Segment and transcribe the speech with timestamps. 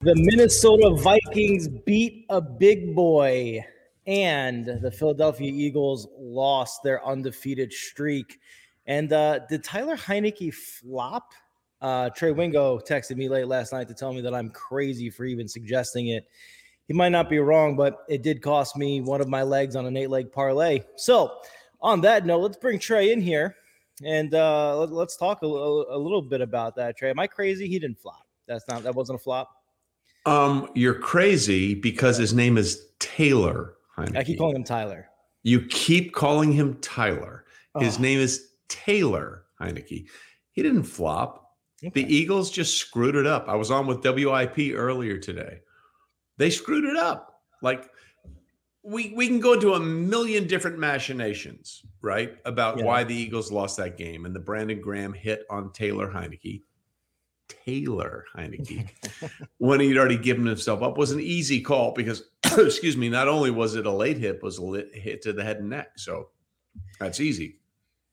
[0.00, 3.64] The Minnesota Vikings beat a big boy,
[4.06, 8.38] and the Philadelphia Eagles lost their undefeated streak.
[8.86, 11.32] And uh, did Tyler Heinicke flop?
[11.80, 15.24] Uh, Trey Wingo texted me late last night to tell me that I'm crazy for
[15.24, 16.28] even suggesting it.
[16.86, 19.84] He might not be wrong, but it did cost me one of my legs on
[19.84, 20.80] an eight leg parlay.
[20.94, 21.40] So,
[21.80, 23.56] on that note, let's bring Trey in here
[24.04, 26.96] and uh, let, us talk a, a little bit about that.
[26.96, 27.66] Trey, am I crazy?
[27.66, 28.28] He didn't flop.
[28.46, 29.57] That's not that wasn't a flop.
[30.26, 33.74] Um, you're crazy because his name is Taylor.
[33.96, 34.16] Heinicke.
[34.16, 35.08] I keep calling him Tyler.
[35.42, 37.44] You keep calling him Tyler.
[37.78, 38.00] His oh.
[38.00, 40.06] name is Taylor Heinicke.
[40.52, 41.44] He didn't flop.
[41.82, 42.02] Okay.
[42.02, 43.48] The Eagles just screwed it up.
[43.48, 45.60] I was on with WIP earlier today.
[46.36, 47.40] They screwed it up.
[47.62, 47.90] Like
[48.82, 52.36] we we can go into a million different machinations, right?
[52.44, 52.84] About yeah.
[52.84, 56.62] why the Eagles lost that game and the Brandon Graham hit on Taylor Heinicke.
[57.48, 58.88] Taylor Heinicke
[59.58, 63.50] when he'd already given himself up was an easy call because, excuse me, not only
[63.50, 65.92] was it a late hit, was a hit to the head and neck.
[65.96, 66.28] So
[66.98, 67.56] that's easy.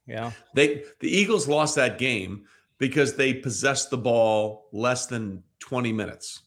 [0.08, 0.32] Yeah.
[0.54, 2.46] They the Eagles lost that game
[2.78, 6.44] because they possessed the ball less than 20 minutes.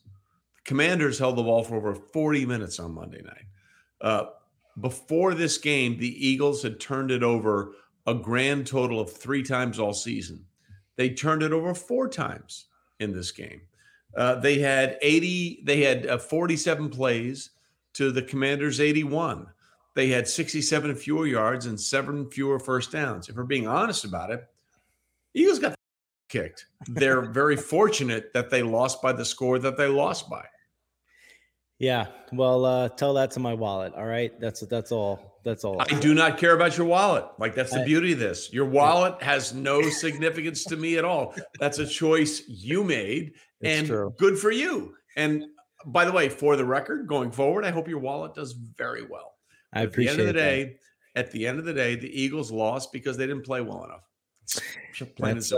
[0.56, 3.46] The Commanders held the ball for over 40 minutes on Monday night.
[4.00, 4.24] Uh,
[4.80, 7.72] before this game, the Eagles had turned it over
[8.06, 10.44] a grand total of three times all season.
[10.96, 12.66] They turned it over four times
[13.00, 13.60] in this game.
[14.16, 17.50] Uh, they had 80, they had uh, 47 plays
[17.94, 19.46] to the Commanders' 81.
[19.94, 23.28] They had 67 fewer yards and seven fewer first downs.
[23.28, 24.46] If we're being honest about it,
[25.34, 25.74] Eagles got
[26.28, 26.66] kicked.
[26.86, 30.44] They're very fortunate that they lost by the score that they lost by.
[31.78, 33.94] Yeah, well, uh, tell that to my wallet.
[33.94, 35.37] All right, that's that's all.
[35.44, 35.80] That's all.
[35.80, 37.24] I do not care about your wallet.
[37.38, 38.52] Like that's the beauty of this.
[38.52, 41.34] Your wallet has no significance to me at all.
[41.58, 44.14] That's a choice you made, and true.
[44.18, 44.94] good for you.
[45.16, 45.44] And
[45.86, 49.34] by the way, for the record, going forward, I hope your wallet does very well.
[49.72, 50.12] I at appreciate.
[50.12, 50.64] At the end of the day,
[51.14, 51.20] that.
[51.20, 54.02] at the end of the day, the Eagles lost because they didn't play well enough.
[55.18, 55.56] That's, uh,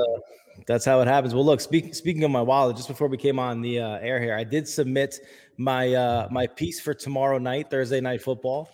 [0.66, 1.34] that's how it happens.
[1.34, 4.20] Well, look, speak, speaking of my wallet, just before we came on the uh, air
[4.20, 5.18] here, I did submit
[5.56, 8.70] my uh, my piece for tomorrow night, Thursday night football,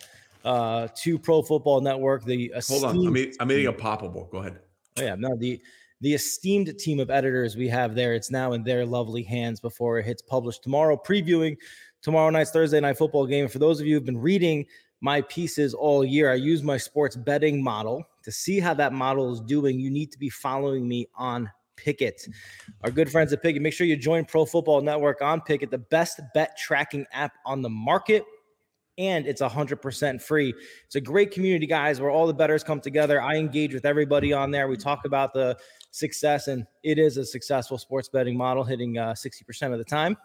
[0.47, 2.23] uh, to Pro Football Network.
[2.23, 4.29] The hold on, I'm, eat, I'm eating a poppable.
[4.31, 4.59] Go ahead.
[4.97, 5.61] Oh yeah, no the
[5.99, 8.13] the esteemed team of editors we have there.
[8.13, 10.95] It's now in their lovely hands before it hits published tomorrow.
[10.95, 11.57] Previewing
[12.01, 13.49] tomorrow night's Thursday night football game.
[13.49, 14.65] For those of you who've been reading
[15.01, 19.33] my pieces all year, I use my sports betting model to see how that model
[19.33, 19.79] is doing.
[19.79, 22.29] You need to be following me on Pikkit.
[22.83, 23.59] Our good friends at Pikkit.
[23.59, 27.61] Make sure you join Pro Football Network on Pikkit, the best bet tracking app on
[27.61, 28.23] the market.
[28.97, 30.53] And it's 100% free.
[30.85, 33.21] It's a great community, guys, where all the betters come together.
[33.21, 34.67] I engage with everybody on there.
[34.67, 35.57] We talk about the
[35.91, 40.17] success, and it is a successful sports betting model, hitting uh, 60% of the time.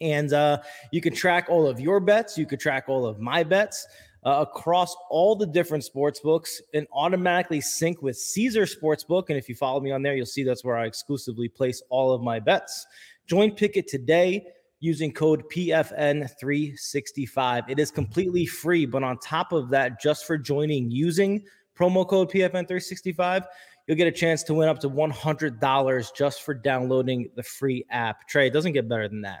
[0.00, 0.62] And uh,
[0.92, 2.38] you can track all of your bets.
[2.38, 3.86] You could track all of my bets
[4.24, 9.24] uh, across all the different sports books and automatically sync with Caesar Sportsbook.
[9.28, 12.12] And if you follow me on there, you'll see that's where I exclusively place all
[12.12, 12.86] of my bets.
[13.26, 14.46] Join Pikkit today
[14.80, 17.68] using code PFN365.
[17.68, 21.44] It is completely free, but on top of that, just for joining using
[21.78, 23.44] promo code PFN365,
[23.86, 28.26] you'll get a chance to win up to $100 just for downloading the free app.
[28.28, 29.40] Trey, it doesn't get better than that.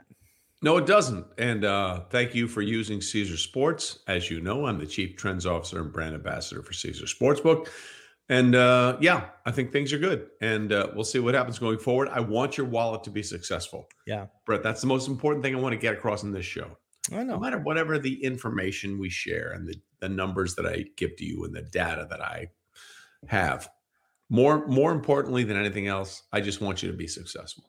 [0.62, 1.26] No, it doesn't.
[1.38, 4.00] And uh, thank you for using Caesar Sports.
[4.06, 7.68] As you know, I'm the Chief Trends Officer and Brand Ambassador for Caesar Sportsbook.
[8.30, 10.28] And uh, yeah, I think things are good.
[10.40, 12.08] And uh, we'll see what happens going forward.
[12.12, 13.88] I want your wallet to be successful.
[14.06, 14.26] Yeah.
[14.46, 16.78] Brett, that's the most important thing I want to get across in this show.
[17.12, 17.34] I know.
[17.34, 21.24] No matter whatever the information we share and the, the numbers that I give to
[21.24, 22.50] you and the data that I
[23.26, 23.68] have,
[24.28, 27.64] more more importantly than anything else, I just want you to be successful.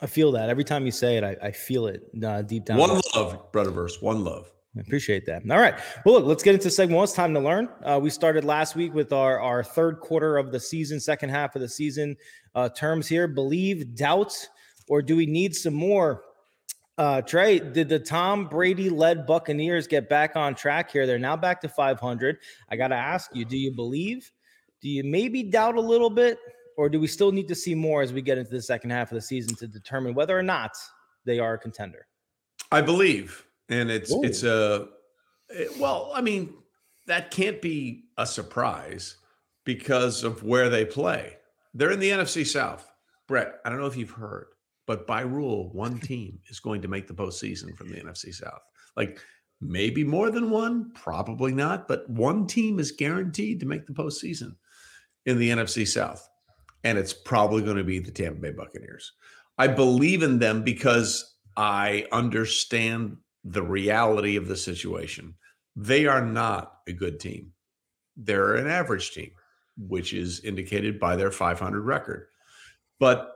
[0.00, 2.78] I feel that every time you say it, I, I feel it uh, deep down.
[2.78, 4.00] One love, Brotherverse.
[4.00, 4.52] One love.
[4.76, 5.48] I appreciate that.
[5.50, 5.74] All right.
[6.04, 7.04] Well, look, let's get into segment one.
[7.04, 7.68] It's time to learn.
[7.84, 11.54] Uh, we started last week with our, our third quarter of the season, second half
[11.54, 12.16] of the season
[12.54, 13.28] uh, terms here.
[13.28, 14.34] Believe, doubt,
[14.88, 16.22] or do we need some more?
[16.98, 21.06] Uh, Trey, did the Tom Brady led Buccaneers get back on track here?
[21.06, 22.38] They're now back to 500.
[22.68, 24.30] I got to ask you, do you believe?
[24.80, 26.38] Do you maybe doubt a little bit?
[26.76, 29.10] or do we still need to see more as we get into the second half
[29.10, 30.72] of the season to determine whether or not
[31.24, 32.06] they are a contender?
[32.72, 34.22] I believe, and it's Ooh.
[34.22, 34.88] it's a
[35.48, 36.54] it, well, I mean
[37.06, 39.16] that can't be a surprise
[39.64, 41.36] because of where they play.
[41.74, 42.90] They're in the NFC South.
[43.26, 44.46] Brett, I don't know if you've heard,
[44.86, 48.62] but by rule, one team is going to make the postseason from the NFC South.
[48.96, 49.18] Like
[49.60, 54.56] maybe more than one, probably not, but one team is guaranteed to make the postseason
[55.26, 56.28] in the NFC South
[56.84, 59.12] and it's probably going to be the Tampa Bay Buccaneers.
[59.58, 65.34] I believe in them because I understand the reality of the situation.
[65.76, 67.52] They are not a good team.
[68.16, 69.32] They're an average team,
[69.76, 72.26] which is indicated by their 500 record.
[72.98, 73.30] But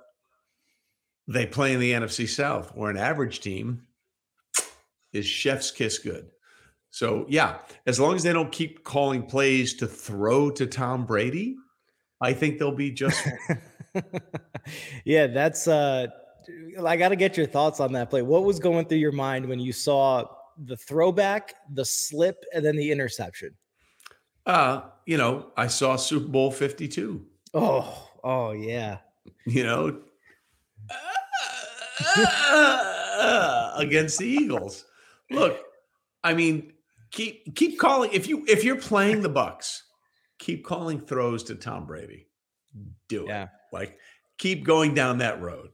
[1.26, 3.82] they play in the NFC South, where an average team
[5.12, 6.30] is chef's kiss good.
[6.90, 11.56] So, yeah, as long as they don't keep calling plays to throw to Tom Brady,
[12.20, 13.22] I think they'll be just
[15.04, 16.08] yeah, that's uh
[16.84, 18.22] I got to get your thoughts on that play.
[18.22, 20.24] What was going through your mind when you saw
[20.64, 23.54] the throwback, the slip, and then the interception?
[24.46, 27.24] Uh, you know, I saw Super Bowl 52.
[27.54, 28.98] Oh, oh yeah.
[29.46, 30.00] You know,
[33.76, 34.84] against the Eagles.
[35.30, 35.58] Look,
[36.24, 36.72] I mean,
[37.10, 39.84] keep keep calling if you if you're playing the Bucks,
[40.38, 42.26] keep calling throws to Tom Brady.
[43.08, 43.28] Do it.
[43.28, 43.48] Yeah.
[43.72, 43.98] Like
[44.38, 45.70] keep going down that road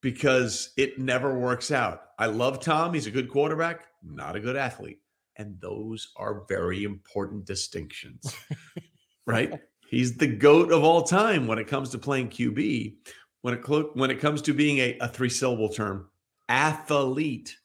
[0.00, 2.02] because it never works out.
[2.18, 2.94] I love Tom.
[2.94, 5.00] He's a good quarterback, not a good athlete.
[5.36, 8.34] And those are very important distinctions,
[9.26, 9.52] right?
[9.88, 12.96] He's the GOAT of all time when it comes to playing QB.
[13.42, 16.08] When it, when it comes to being a, a three syllable term,
[16.48, 17.56] athlete,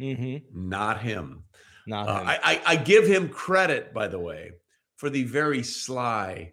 [0.00, 0.68] mm-hmm.
[0.68, 1.44] not him.
[1.86, 2.26] Not uh, him.
[2.28, 4.52] I, I, I give him credit, by the way,
[4.96, 6.52] for the very sly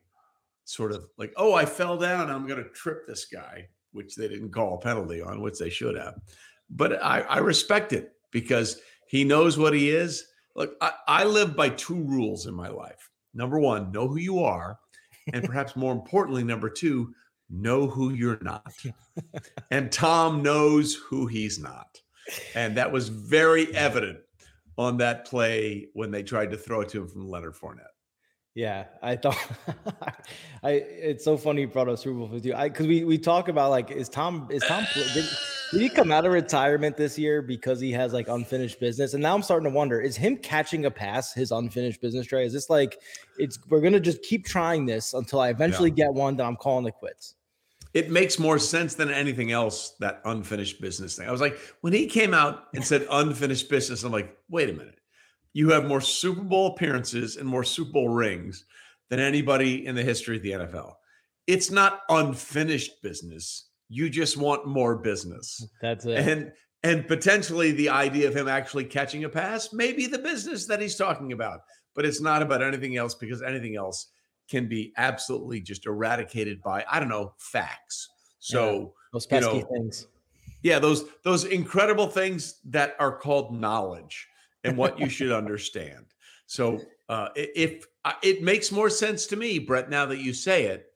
[0.63, 2.29] sort of like, oh, I fell down.
[2.29, 5.69] I'm going to trip this guy which they didn't call a penalty on, which they
[5.69, 6.15] should have.
[6.69, 10.25] But I, I respect it because he knows what he is.
[10.55, 13.09] Look, I, I live by two rules in my life.
[13.33, 14.79] Number one, know who you are.
[15.33, 17.13] And perhaps more importantly, number two,
[17.49, 18.71] know who you're not.
[19.71, 21.99] and Tom knows who he's not.
[22.53, 24.19] And that was very evident
[24.77, 27.95] on that play when they tried to throw it to him from Leonard Fournette.
[28.55, 29.37] Yeah, I thought
[30.63, 30.71] I.
[30.71, 32.53] It's so funny you brought up Super Bowl Fifty.
[32.53, 35.25] I because we we talk about like is Tom is Tom did, did,
[35.81, 39.13] he come out of retirement this year because he has like unfinished business?
[39.13, 42.25] And now I'm starting to wonder: is him catching a pass his unfinished business?
[42.25, 42.99] Trey, is this like
[43.37, 46.05] it's we're gonna just keep trying this until I eventually yeah.
[46.05, 47.35] get one that I'm calling it quits?
[47.93, 51.27] It makes more sense than anything else that unfinished business thing.
[51.27, 54.73] I was like, when he came out and said unfinished business, I'm like, wait a
[54.73, 54.98] minute
[55.53, 58.65] you have more Super Bowl appearances and more Super Bowl rings
[59.09, 60.93] than anybody in the history of the NFL.
[61.47, 63.69] It's not unfinished business.
[63.89, 65.67] You just want more business.
[65.81, 66.17] That's it.
[66.19, 66.51] And
[66.83, 70.79] and potentially the idea of him actually catching a pass may be the business that
[70.79, 71.59] he's talking about,
[71.93, 74.07] but it's not about anything else because anything else
[74.49, 78.07] can be absolutely just eradicated by I don't know facts.
[78.39, 80.07] So yeah, those pesky you know, things.
[80.61, 84.28] Yeah, those those incredible things that are called knowledge
[84.63, 86.05] and what you should understand.
[86.45, 90.65] So uh, if uh, it makes more sense to me, Brett, now that you say
[90.65, 90.87] it,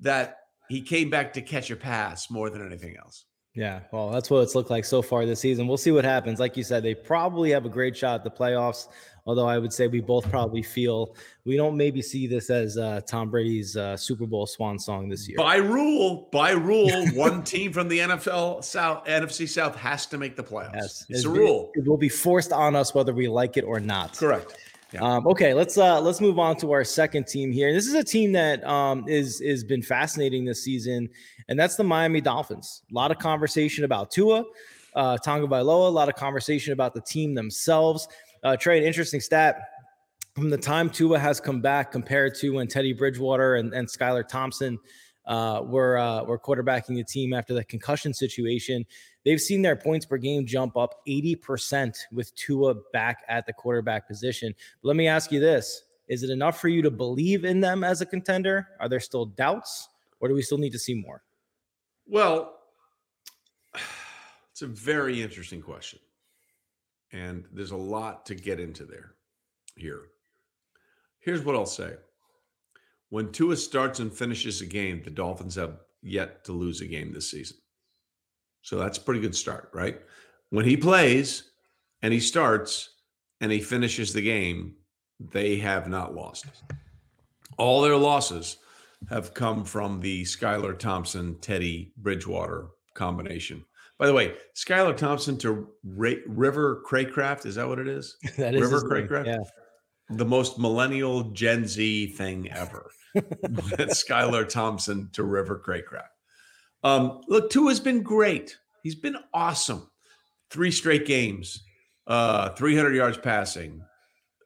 [0.00, 0.38] that
[0.68, 3.24] he came back to catch a pass more than anything else.
[3.54, 5.66] Yeah, well, that's what it's looked like so far this season.
[5.66, 6.38] We'll see what happens.
[6.38, 8.86] Like you said, they probably have a great shot at the playoffs.
[9.28, 11.14] Although I would say we both probably feel
[11.44, 15.28] we don't maybe see this as uh, Tom Brady's uh, Super Bowl swan song this
[15.28, 15.36] year.
[15.36, 20.34] By rule, by rule, one team from the NFL South, NFC South has to make
[20.34, 20.70] the playoffs.
[20.74, 20.84] Yes.
[21.10, 21.70] It's, it's a rule.
[21.74, 24.16] It will be forced on us whether we like it or not.
[24.16, 24.56] Correct.
[24.92, 25.02] Yeah.
[25.02, 27.70] Um, okay, let's uh, let's move on to our second team here.
[27.74, 31.10] This is a team that um, is is been fascinating this season,
[31.50, 32.80] and that's the Miami Dolphins.
[32.90, 34.42] A lot of conversation about Tua,
[34.94, 35.88] uh, Tagovailoa.
[35.88, 38.08] A lot of conversation about the team themselves.
[38.42, 39.60] Uh, Trey, an interesting stat
[40.34, 44.26] from the time Tua has come back compared to when Teddy Bridgewater and, and Skylar
[44.26, 44.78] Thompson
[45.26, 48.84] uh, were uh, were quarterbacking the team after the concussion situation.
[49.24, 54.08] They've seen their points per game jump up 80% with Tua back at the quarterback
[54.08, 54.54] position.
[54.80, 57.84] But let me ask you this Is it enough for you to believe in them
[57.84, 58.68] as a contender?
[58.80, 59.88] Are there still doubts,
[60.20, 61.22] or do we still need to see more?
[62.06, 62.54] Well,
[64.52, 65.98] it's a very interesting question.
[67.12, 69.14] And there's a lot to get into there
[69.76, 70.02] here.
[71.20, 71.94] Here's what I'll say.
[73.10, 77.12] When Tua starts and finishes a game, the Dolphins have yet to lose a game
[77.12, 77.56] this season.
[78.62, 80.00] So that's a pretty good start, right?
[80.50, 81.50] When he plays
[82.02, 82.90] and he starts
[83.40, 84.74] and he finishes the game,
[85.18, 86.46] they have not lost.
[87.56, 88.58] All their losses
[89.08, 93.64] have come from the Skylar Thompson, Teddy Bridgewater combination.
[93.98, 98.16] By the way, Skylar Thompson to River Cracraft, is that what it is?
[98.38, 99.26] that is River Cracraft?
[99.26, 99.38] Yeah.
[100.10, 102.90] The most millennial Gen Z thing ever.
[103.16, 106.08] Skylar Thompson to River Cracraft.
[106.84, 108.56] Um, look, Tua's been great.
[108.82, 109.90] He's been awesome.
[110.50, 111.62] Three straight games,
[112.06, 113.82] uh, 300 yards passing,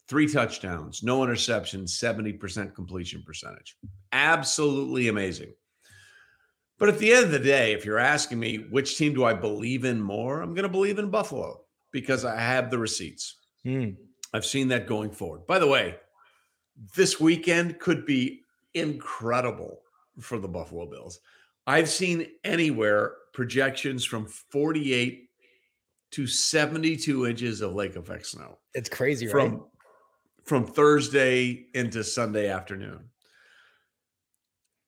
[0.09, 3.77] three touchdowns, no interceptions, 70% completion percentage.
[4.13, 5.53] Absolutely amazing.
[6.83, 9.35] But at the end of the day, if you're asking me which team do I
[9.35, 11.61] believe in more, I'm going to believe in Buffalo
[11.93, 13.37] because I have the receipts.
[13.63, 13.91] Hmm.
[14.35, 15.47] I've seen that going forward.
[15.47, 15.95] By the way,
[16.97, 18.41] this weekend could be
[18.75, 19.83] incredible
[20.19, 21.21] for the Buffalo Bills.
[21.69, 25.29] I've seen anywhere projections from 48
[26.11, 29.33] to 72 inches of lake effect snow It's crazy, right?
[29.33, 29.67] from
[30.43, 33.05] from Thursday into Sunday afternoon.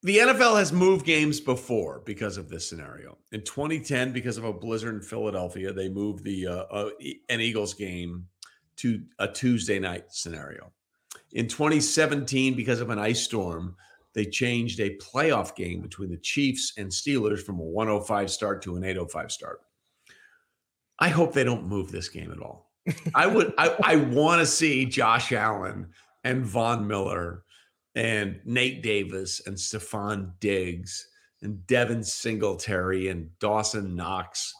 [0.05, 3.17] The NFL has moved games before because of this scenario.
[3.33, 6.91] In 2010, because of a blizzard in Philadelphia, they moved the uh, uh,
[7.31, 8.27] an Eagles game
[8.77, 10.71] to a Tuesday night scenario.
[11.33, 13.77] In 2017, because of an ice storm,
[14.13, 18.77] they changed a playoff game between the Chiefs and Steelers from a 105 start to
[18.77, 19.63] an 805 start.
[20.99, 22.71] I hope they don't move this game at all.
[23.15, 25.89] I would I, I want to see Josh Allen
[26.25, 27.44] and Von Miller
[27.95, 31.09] and Gabe Davis and Stefon Diggs
[31.43, 34.53] and Devin Singletary and Dawson Knox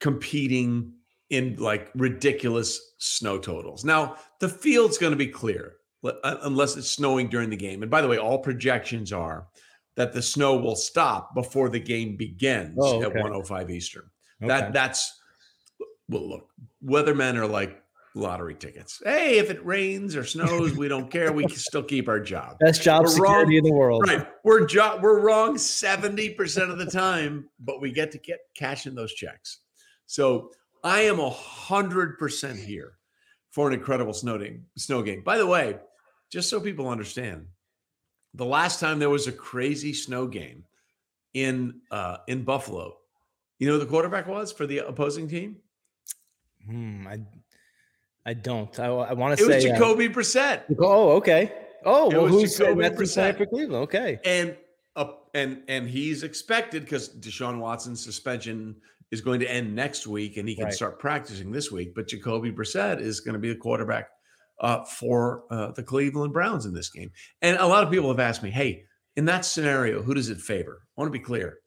[0.00, 0.92] competing
[1.30, 3.84] in like ridiculous snow totals.
[3.84, 7.82] Now, the field's going to be clear uh, unless it's snowing during the game.
[7.82, 9.46] And by the way, all projections are
[9.96, 13.20] that the snow will stop before the game begins Oh, at okay.
[13.20, 14.10] 105 Eastern.
[14.42, 14.48] Okay.
[14.48, 15.18] That that's
[16.08, 16.50] well look,
[16.84, 17.82] weathermen are like
[18.16, 19.00] lottery tickets.
[19.04, 21.32] Hey, if it rains or snows, we don't care.
[21.32, 22.58] We can still keep our job.
[22.58, 23.58] Best job We're security wrong.
[23.58, 24.04] in the world.
[24.08, 24.26] Right.
[24.42, 28.94] We're jo- we're wrong 70% of the time, but we get to get cash in
[28.94, 29.60] those checks.
[30.06, 30.50] So
[30.82, 32.94] I am a hundred percent here
[33.50, 35.22] for an incredible snow game, snow game.
[35.22, 35.76] By the way,
[36.30, 37.46] just so people understand,
[38.34, 40.64] the last time there was a crazy snow game
[41.34, 42.96] in uh in Buffalo,
[43.58, 45.56] you know who the quarterback was for the opposing team?
[46.64, 47.20] Hmm, I,
[48.26, 48.78] I don't.
[48.80, 50.62] I, I want to say It was uh, Jacoby Brissett.
[50.80, 51.52] oh, okay.
[51.84, 53.38] Oh, It well, who's Jacoby that's who's playing Brissett.
[53.38, 53.82] for Cleveland?
[53.84, 54.18] Okay.
[54.24, 54.56] and
[54.96, 58.76] up and and he's expected because Deshaun Watson's suspension
[59.12, 60.74] is going to end next week, and he can Right.
[60.74, 61.94] start practicing this week.
[61.94, 64.08] But Jacoby Brissett is going to be the quarterback
[64.60, 67.12] uh, for uh, the Cleveland Browns in this game.
[67.42, 68.82] And a lot of people have asked me, "Hey,
[69.14, 71.58] in that scenario, who does it favor?" I want to be clear.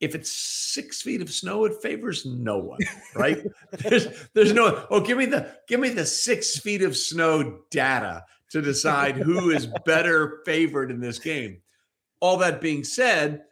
[0.00, 2.78] If it's six feet of snow, it favors no one,
[3.16, 3.44] right?
[3.72, 8.24] there's there's no oh give me the give me the six feet of snow data
[8.50, 11.60] to decide who is better favored in this game.
[12.20, 13.42] All that being said,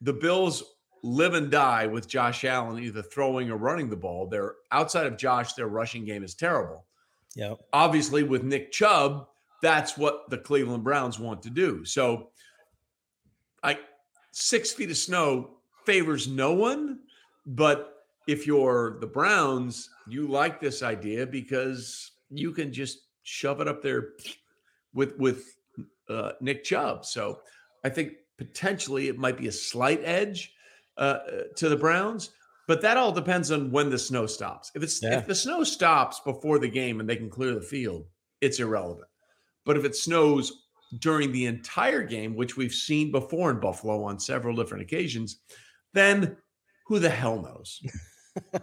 [0.00, 0.62] the Bills
[1.02, 4.26] live and die with Josh Allen either throwing or running the ball.
[4.26, 6.86] They're outside of Josh, their rushing game is terrible.
[7.34, 7.54] Yeah.
[7.72, 9.26] Obviously, with Nick Chubb,
[9.62, 11.84] that's what the Cleveland Browns want to do.
[11.84, 12.30] So,
[13.62, 13.78] I
[14.32, 15.55] six feet of snow
[15.86, 17.00] favors no one,
[17.46, 17.92] but
[18.26, 23.82] if you're the Browns, you like this idea because you can just shove it up
[23.82, 24.10] there
[24.92, 25.44] with with
[26.08, 27.04] uh, Nick Chubb.
[27.04, 27.40] So
[27.84, 30.52] I think potentially it might be a slight edge
[30.96, 31.18] uh,
[31.56, 32.30] to the Browns,
[32.66, 34.72] but that all depends on when the snow stops.
[34.74, 35.18] If it's Yeah.
[35.18, 38.06] if the snow stops before the game and they can clear the field,
[38.40, 39.08] it's irrelevant.
[39.64, 40.64] But if it snows
[41.00, 45.40] during the entire game, which we've seen before in Buffalo on several different occasions,
[45.92, 46.36] then
[46.86, 47.82] who the hell knows?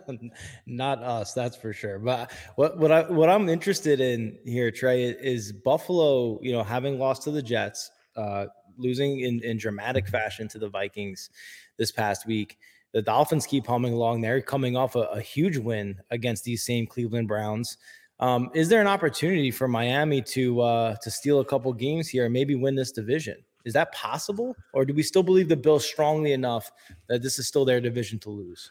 [0.65, 1.99] Not us, that's for sure.
[1.99, 6.39] But what what I what I'm interested in here, Trey, is Buffalo.
[6.41, 8.45] You know, having lost to the Jets, uh,
[8.77, 11.29] losing in in dramatic fashion to the Vikings
[11.77, 12.57] this past week.
[12.93, 14.21] The Dolphins keep humming along.
[14.21, 17.77] They're coming off a, a huge win against these same Cleveland Browns.
[18.19, 22.25] Um, is there an opportunity for Miami to uh, to steal a couple games here
[22.25, 23.43] and maybe win this division?
[23.65, 26.71] Is that possible, or do we still believe the Bills strongly enough
[27.07, 28.69] that this is still their division to lose?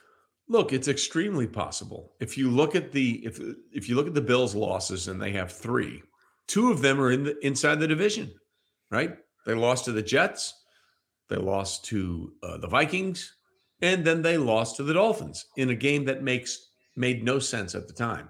[0.49, 2.13] Look, it's extremely possible.
[2.21, 3.41] If you look at the if
[3.73, 6.03] if you look at the Bills' losses, and they have three,
[6.47, 8.33] two of them are in the inside the division,
[8.91, 9.17] right?
[9.47, 10.53] They lost to the Jets,
[11.29, 13.33] they lost to uh, the Vikings,
[13.81, 17.75] and then they lost to the Dolphins in a game that makes made no sense
[17.75, 18.29] at the time.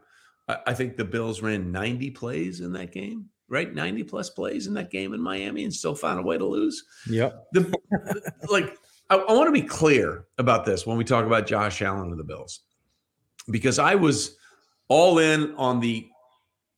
[0.48, 3.74] I, I think the Bills ran 90 plays in that game, right?
[3.74, 6.82] 90 plus plays in that game in Miami, and still found a way to lose
[7.08, 7.48] Yep.
[7.52, 8.76] the like
[9.10, 12.18] I, I want to be clear about this when we talk about Josh Allen and
[12.18, 12.60] the Bills,
[13.50, 14.36] because I was
[14.88, 16.08] all in on the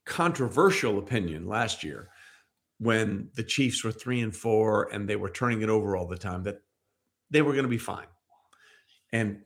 [0.04, 2.08] controversial opinion last year
[2.78, 6.18] when the Chiefs were three and four and they were turning it over all the
[6.18, 6.60] time that
[7.30, 8.06] they were going to be fine,
[9.12, 9.40] and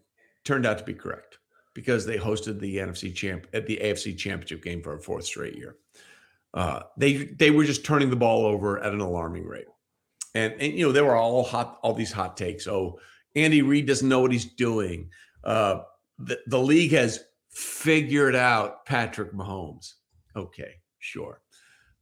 [0.44, 1.38] turned out to be correct
[1.74, 5.56] because they hosted the NFC champ at the AFC Championship game for a fourth straight
[5.56, 5.76] year.
[6.54, 9.66] Uh, they they were just turning the ball over at an alarming rate.
[10.34, 12.66] And and you know there were all hot all these hot takes.
[12.66, 12.98] Oh
[13.36, 15.10] andy reid doesn't know what he's doing.
[15.44, 15.80] Uh
[16.18, 19.94] the, the league has figured out patrick mahomes.
[20.34, 21.40] Okay sure.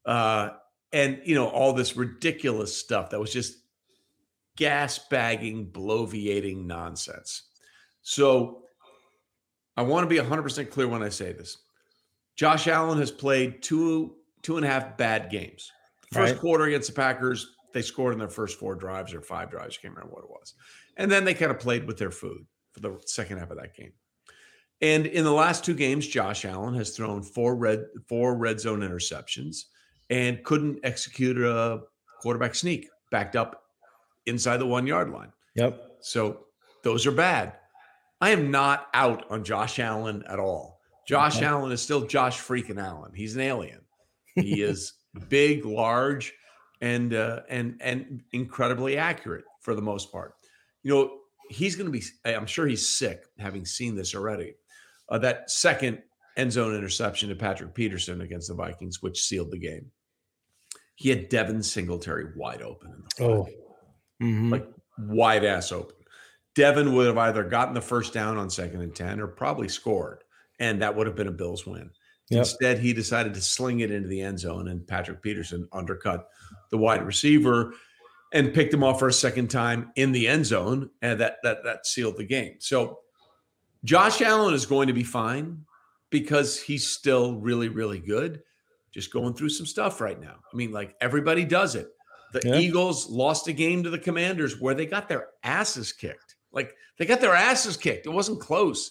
[0.05, 0.51] Uh
[0.93, 3.59] and you know all this ridiculous stuff that was just
[4.57, 7.43] gas bagging, bloviating nonsense.
[8.03, 8.63] So
[9.77, 11.59] I want to be 100% clear when I say this.
[12.37, 14.16] Josh Allen has played two
[14.47, 15.73] two and a half bad games.
[16.13, 16.41] First right.
[16.41, 19.77] quarter against the Packers, they scored in their first four drives or five drives.
[19.77, 20.55] I can't remember what it was.
[20.97, 23.75] And then they kind of played with their food for the second half of that
[23.75, 23.91] game.
[24.81, 28.83] And in the last two games, Josh Allen has thrown four red four red zone
[28.83, 29.65] interceptions
[30.11, 31.81] and couldn't execute a
[32.21, 33.65] quarterback sneak, backed up
[34.27, 35.33] inside the one yard line.
[35.57, 35.99] Yep.
[36.03, 36.45] So
[36.85, 37.55] those are bad.
[38.21, 40.79] I am not out on Josh Allen at all.
[41.09, 41.47] Josh okay.
[41.47, 43.13] Allen is still Josh freaking Allen.
[43.13, 43.81] He's an alien.
[44.37, 44.93] He is
[45.29, 46.33] big, large,
[46.81, 50.35] and uh, and and incredibly accurate for the most part.
[50.83, 51.11] You know,
[51.51, 52.05] he's going to be.
[52.25, 54.55] I'm sure he's sick, having seen this already.
[55.09, 56.03] Uh, that second
[56.37, 59.91] end zone interception to Patrick Peterson against the Vikings, which sealed the game.
[60.97, 63.25] He had Devin Singletary wide open in the.
[63.25, 63.49] Oh,
[64.23, 64.53] mm-hmm.
[64.53, 64.67] like
[64.99, 65.97] wide ass open.
[66.55, 70.25] Devin would have either gotten the first down on second and 10 or probably scored,
[70.59, 71.91] and that would have been a Bills win.
[72.31, 72.39] Yep.
[72.41, 76.29] Instead, he decided to sling it into the end zone, and Patrick Peterson undercut
[76.71, 77.75] the wide receiver
[78.33, 81.63] and picked him off for a second time in the end zone, and that that
[81.65, 82.57] that sealed the game.
[82.59, 82.99] So
[83.85, 85.65] Josh Allen is going to be fine
[86.11, 88.43] because he's still really, really good.
[88.93, 90.37] Just going through some stuff right now.
[90.53, 91.89] I mean, like everybody does it.
[92.33, 92.59] The yeah.
[92.59, 96.37] Eagles lost a game to the Commanders where they got their asses kicked.
[96.53, 98.07] Like they got their asses kicked.
[98.07, 98.91] It wasn't close.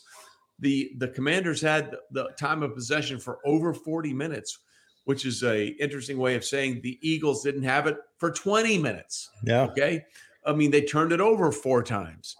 [0.59, 4.59] The the Commanders had the time of possession for over 40 minutes,
[5.03, 9.29] which is a interesting way of saying the Eagles didn't have it for 20 minutes.
[9.43, 9.63] Yeah.
[9.63, 10.05] Okay.
[10.45, 12.37] I mean, they turned it over four times.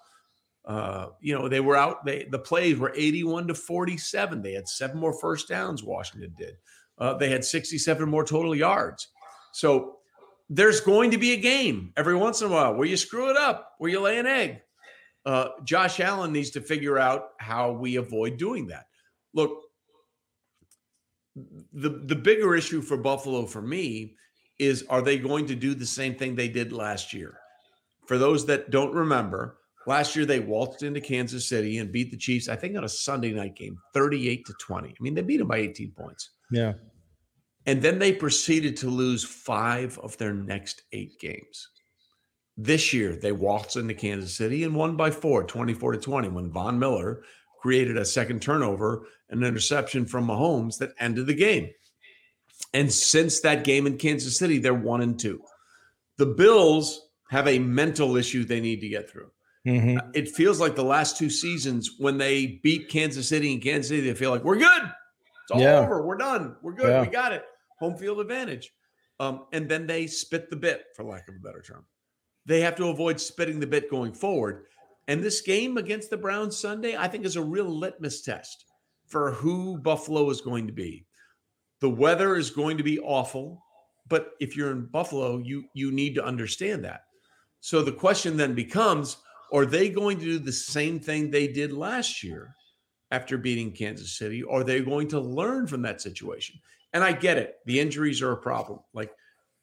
[0.63, 2.05] Uh, you know, they were out.
[2.05, 4.41] They the plays were 81 to 47.
[4.41, 5.83] They had seven more first downs.
[5.83, 6.57] Washington did.
[6.97, 9.09] Uh, they had 67 more total yards.
[9.51, 9.97] So
[10.49, 13.37] there's going to be a game every once in a while where you screw it
[13.37, 14.61] up, where you lay an egg.
[15.25, 18.85] Uh, Josh Allen needs to figure out how we avoid doing that.
[19.33, 19.61] Look,
[21.73, 24.15] the the bigger issue for Buffalo for me
[24.59, 27.37] is are they going to do the same thing they did last year?
[28.07, 32.17] For those that don't remember, last year they waltzed into Kansas City and beat the
[32.17, 34.89] Chiefs, I think on a Sunday night game, 38 to 20.
[34.89, 36.29] I mean, they beat them by 18 points.
[36.51, 36.73] Yeah.
[37.65, 41.67] And then they proceeded to lose five of their next eight games.
[42.57, 46.51] This year, they waltzed into Kansas City and won by four, 24 to 20, when
[46.51, 47.23] Von Miller
[47.59, 51.69] created a second turnover, an interception from Mahomes that ended the game.
[52.73, 55.41] And since that game in Kansas City, they're one and two.
[56.17, 59.31] The Bills have a mental issue they need to get through.
[59.65, 60.11] Mm-hmm.
[60.13, 64.01] It feels like the last two seasons when they beat Kansas City and Kansas City,
[64.01, 64.83] they feel like we're good.
[64.83, 65.79] It's all yeah.
[65.79, 66.05] over.
[66.05, 66.55] We're done.
[66.61, 66.89] We're good.
[66.89, 67.01] Yeah.
[67.01, 67.43] We got it.
[67.79, 68.71] Home field advantage.
[69.19, 71.85] Um, and then they spit the bit, for lack of a better term.
[72.45, 74.65] They have to avoid spitting the bit going forward.
[75.07, 78.65] And this game against the Browns Sunday, I think, is a real litmus test
[79.07, 81.05] for who Buffalo is going to be.
[81.79, 83.61] The weather is going to be awful,
[84.07, 87.01] but if you're in Buffalo, you you need to understand that.
[87.59, 89.17] So the question then becomes:
[89.51, 92.55] Are they going to do the same thing they did last year
[93.11, 94.43] after beating Kansas City?
[94.43, 96.59] Are they going to learn from that situation?
[96.93, 98.79] And I get it; the injuries are a problem.
[98.93, 99.11] Like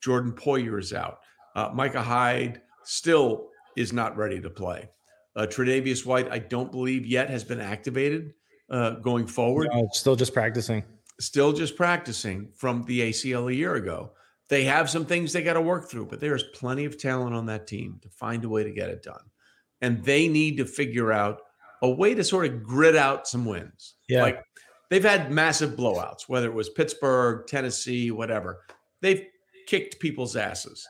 [0.00, 1.18] Jordan Poyer is out,
[1.56, 4.88] uh, Micah Hyde still is not ready to play.
[5.34, 8.34] Uh, Tre'Davious White, I don't believe yet has been activated
[8.70, 9.68] uh, going forward.
[9.72, 10.84] No, still just practicing.
[11.20, 14.12] Still just practicing from the ACL a year ago.
[14.48, 17.46] They have some things they got to work through, but there's plenty of talent on
[17.46, 19.22] that team to find a way to get it done.
[19.80, 21.40] And they need to figure out
[21.80, 23.94] a way to sort of grit out some wins.
[24.08, 24.22] Yeah.
[24.22, 24.42] Like
[24.90, 28.60] they've had massive blowouts, whether it was Pittsburgh, Tennessee, whatever.
[29.00, 29.26] They've
[29.66, 30.86] kicked people's asses.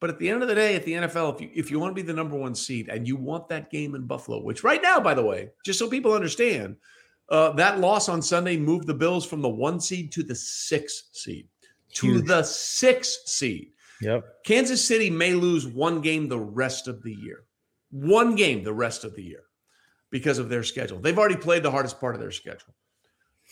[0.00, 1.96] But at the end of the day, at the NFL, if you if you want
[1.96, 4.82] to be the number one seed and you want that game in Buffalo, which right
[4.82, 6.76] now, by the way, just so people understand,
[7.30, 11.08] uh, that loss on Sunday moved the Bills from the one seed to the six
[11.12, 11.48] seed.
[11.94, 13.70] To the six seed.
[14.02, 14.24] Yep.
[14.44, 17.44] Kansas City may lose one game the rest of the year.
[17.90, 19.44] One game the rest of the year
[20.10, 21.00] because of their schedule.
[21.00, 22.74] They've already played the hardest part of their schedule.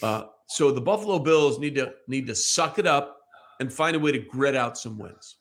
[0.02, 3.18] Uh, so the Buffalo Bills need to need to suck it up
[3.60, 5.36] and find a way to grit out some wins.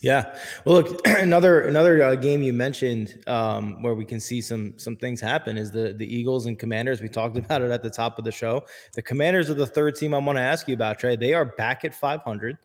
[0.00, 0.36] Yeah.
[0.64, 4.96] Well, look, another another uh, game you mentioned um, where we can see some some
[4.96, 7.00] things happen is the the Eagles and Commanders.
[7.00, 8.64] We talked about it at the top of the show.
[8.94, 11.16] The Commanders are the third team I want to ask you about, Trey.
[11.16, 12.58] They are back at 500.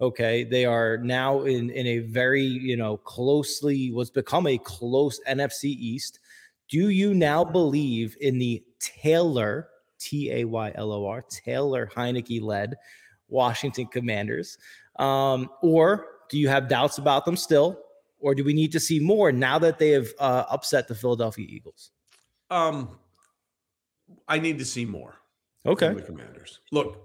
[0.00, 5.20] Okay, they are now in in a very you know closely what's become a close
[5.26, 6.20] NFC East.
[6.68, 9.68] Do you now believe in the Taylor
[9.98, 12.74] T A Y L O R Taylor Heinicke led
[13.28, 14.58] Washington Commanders,
[14.98, 17.78] um, or do you have doubts about them still?
[18.24, 21.44] or do we need to see more now that they have uh, upset the Philadelphia
[21.46, 21.90] Eagles?
[22.50, 22.98] Um,
[24.26, 25.16] I need to see more.
[25.66, 25.92] Okay.
[25.92, 26.60] the Commanders.
[26.72, 27.02] Look,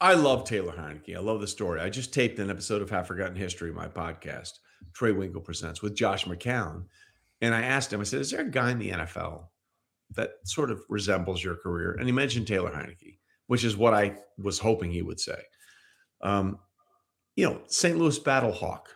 [0.00, 1.14] I love Taylor Heinicke.
[1.14, 1.78] I love the story.
[1.78, 4.52] I just taped an episode of Half Forgotten History, my podcast,
[4.94, 6.84] Trey Wingo Presents, with Josh McCown.
[7.42, 9.44] And I asked him, I said, Is there a guy in the NFL
[10.14, 11.92] that sort of resembles your career?
[11.98, 15.42] And he mentioned Taylor Heinicke, which is what I was hoping he would say.
[16.22, 16.58] Um,
[17.36, 17.96] you know, St.
[17.96, 18.86] Louis Battlehawk,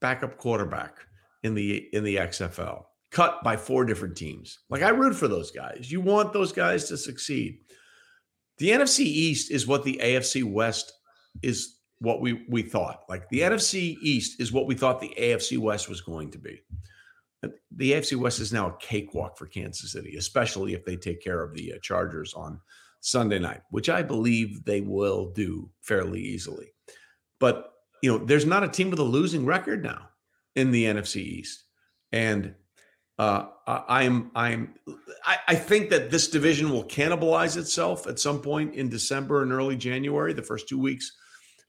[0.00, 0.98] backup quarterback
[1.42, 4.60] in the in the XFL, cut by four different teams.
[4.70, 5.90] Like I root for those guys.
[5.90, 7.60] You want those guys to succeed.
[8.58, 10.92] The NFC East is what the AFC West
[11.42, 13.04] is what we we thought.
[13.08, 16.62] Like the NFC East is what we thought the AFC West was going to be.
[17.72, 21.42] The AFC West is now a cakewalk for Kansas City, especially if they take care
[21.42, 22.58] of the uh, Chargers on
[23.00, 26.72] Sunday night, which I believe they will do fairly easily.
[27.38, 27.73] But
[28.04, 30.10] you know, there's not a team with a losing record now
[30.54, 31.64] in the NFC East,
[32.12, 32.54] and
[33.18, 34.74] uh, I'm I'm
[35.24, 39.50] I, I, think that this division will cannibalize itself at some point in December and
[39.52, 41.16] early January, the first two weeks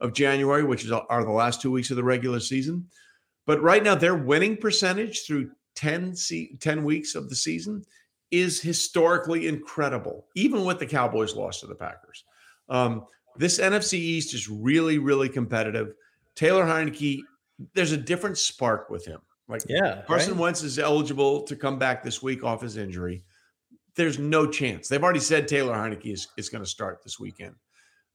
[0.02, 2.86] of January, which is are the last two weeks of the regular season.
[3.46, 6.16] But right now, their winning percentage through 10,
[6.60, 7.86] 10 weeks of the season
[8.30, 12.26] is historically incredible, even with the Cowboys loss to the Packers.
[12.68, 13.06] Um,
[13.38, 15.94] this NFC East is really, really competitive.
[16.36, 17.22] Taylor Heinicke,
[17.74, 19.22] there's a different spark with him.
[19.48, 20.42] Like yeah, Carson right?
[20.42, 23.24] Wentz is eligible to come back this week off his injury.
[23.96, 24.88] There's no chance.
[24.88, 27.56] They've already said Taylor Heinicke is, is going to start this weekend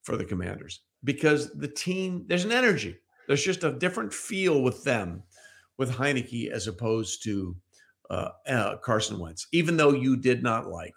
[0.02, 2.98] for the Commanders because the team, there's an energy.
[3.28, 5.22] There's just a different feel with them,
[5.78, 7.56] with Heinicke as opposed to
[8.10, 9.46] uh, uh, Carson Wentz.
[9.52, 10.94] Even though you did not like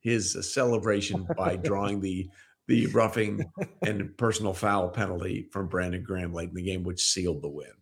[0.00, 2.28] his uh, celebration by drawing the
[2.70, 3.44] the roughing
[3.82, 7.72] and personal foul penalty from Brandon Graham late in the game, which sealed the win.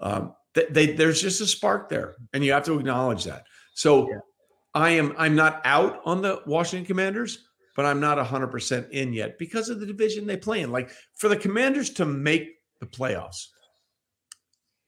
[0.00, 3.44] Um, they, they, there's just a spark there, and you have to acknowledge that.
[3.74, 4.18] So yeah.
[4.74, 9.38] I am I'm not out on the Washington Commanders, but I'm not 100% in yet
[9.38, 10.72] because of the division they play in.
[10.72, 12.48] Like for the Commanders to make
[12.80, 13.48] the playoffs,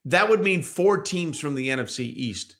[0.07, 2.57] that would mean four teams from the NFC East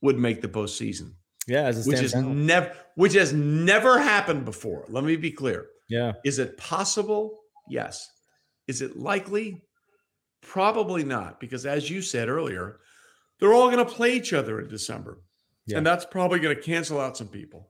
[0.00, 1.14] would make the postseason.
[1.48, 4.84] Yeah, which is never which has never happened before.
[4.88, 5.66] Let me be clear.
[5.90, 6.12] Yeah.
[6.24, 7.40] Is it possible?
[7.68, 8.08] Yes.
[8.68, 9.60] Is it likely?
[10.42, 12.78] Probably not, because as you said earlier,
[13.38, 15.20] they're all going to play each other in December,
[15.66, 15.76] yeah.
[15.76, 17.68] and that's probably going to cancel out some people.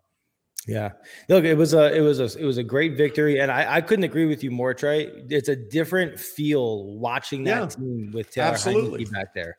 [0.69, 0.91] Yeah,
[1.29, 3.81] look, it was a it was a it was a great victory, and I, I
[3.81, 5.11] couldn't agree with you more, Trey.
[5.31, 9.05] It's a different feel watching that yeah, team with Taylor absolutely.
[9.07, 9.57] Back there.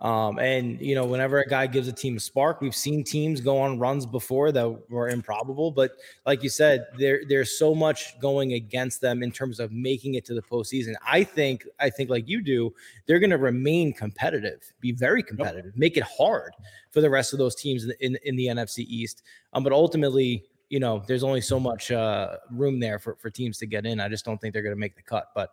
[0.00, 3.40] Um, and you know, whenever a guy gives a team a spark, we've seen teams
[3.40, 5.72] go on runs before that were improbable.
[5.72, 5.92] But
[6.24, 10.24] like you said, there there's so much going against them in terms of making it
[10.26, 10.94] to the postseason.
[11.04, 12.72] I think, I think, like you do,
[13.06, 16.54] they're going to remain competitive, be very competitive, make it hard
[16.90, 19.24] for the rest of those teams in in, in the NFC East.
[19.52, 23.58] Um, but ultimately, you know, there's only so much uh, room there for for teams
[23.58, 23.98] to get in.
[23.98, 25.32] I just don't think they're going to make the cut.
[25.34, 25.50] But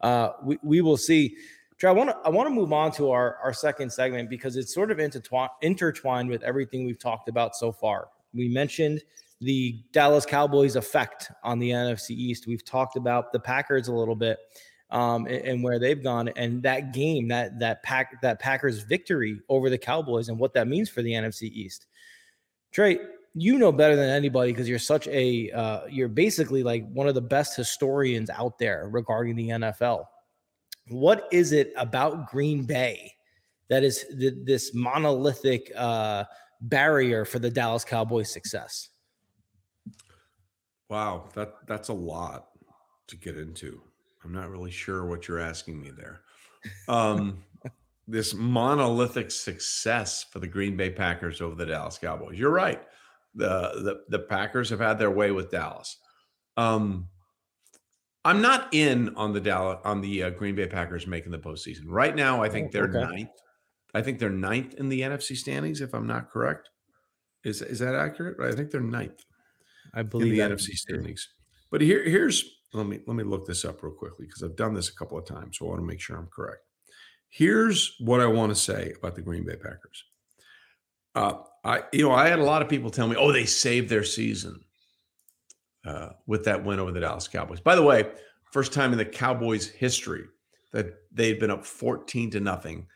[0.00, 1.36] uh, we we will see.
[1.78, 4.56] Trey, I want to I want to move on to our our second segment because
[4.56, 8.08] it's sort of intertwined intertwined with everything we've talked about so far.
[8.32, 9.02] We mentioned
[9.40, 12.46] the Dallas Cowboys effect on the NFC East.
[12.46, 14.38] We've talked about the Packers a little bit
[14.90, 19.40] um, and, and, where they've gone, and that game, that that pack that Packers victory
[19.48, 21.86] over the Cowboys, and what that means for the NFC East.
[22.72, 22.98] Trey,
[23.34, 27.14] you know better than anybody because you're such a uh, you're basically like one of
[27.14, 30.04] the best historians out there regarding the NFL
[30.88, 33.12] what is it about Green Bay
[33.68, 36.24] that is th- this monolithic uh,
[36.60, 38.90] barrier for the Dallas Cowboys' success?
[40.88, 42.48] Wow, that that's a lot
[43.08, 43.80] to get into.
[44.22, 46.20] I'm not really sure what you're asking me there.
[46.88, 47.42] Um,
[48.08, 52.38] this monolithic success for the Green Bay Packers over the Dallas Cowboys.
[52.38, 52.82] You're right.
[53.34, 55.98] The the, the Packers have had their way with Dallas.
[56.56, 57.08] Um,
[58.24, 61.82] I'm not in on the Dallas on the uh, Green Bay Packers making the postseason
[61.86, 62.42] right now.
[62.42, 63.12] I think oh, they're okay.
[63.14, 63.30] ninth.
[63.94, 66.70] I think they're ninth in the NFC standings, if I'm not correct.
[67.44, 68.40] Is is that accurate?
[68.40, 69.24] I think they're ninth.
[69.92, 71.28] I believe in the NFC standings.
[71.70, 74.74] But here, here's let me let me look this up real quickly because I've done
[74.74, 76.62] this a couple of times, so I want to make sure I'm correct.
[77.28, 80.04] Here's what I want to say about the Green Bay Packers.
[81.14, 83.90] Uh, I you know I had a lot of people tell me, oh, they saved
[83.90, 84.63] their season
[85.84, 87.60] uh, with that win over the Dallas Cowboys.
[87.60, 88.10] By the way,
[88.52, 90.24] first time in the Cowboys' history
[90.72, 92.86] that they'd been up 14 to nothing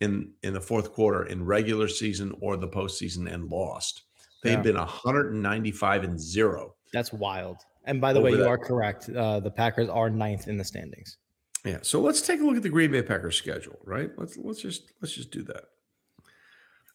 [0.00, 4.02] in in the fourth quarter in regular season or the postseason and lost.
[4.42, 4.62] They've yeah.
[4.62, 6.74] been 195 and zero.
[6.92, 7.58] That's wild.
[7.84, 8.48] And by the way, you that.
[8.48, 9.08] are correct.
[9.08, 11.18] Uh, the Packers are ninth in the standings.
[11.64, 11.78] Yeah.
[11.82, 14.10] So let's take a look at the Green Bay Packers schedule, right?
[14.16, 15.64] Let's let's just let's just do that.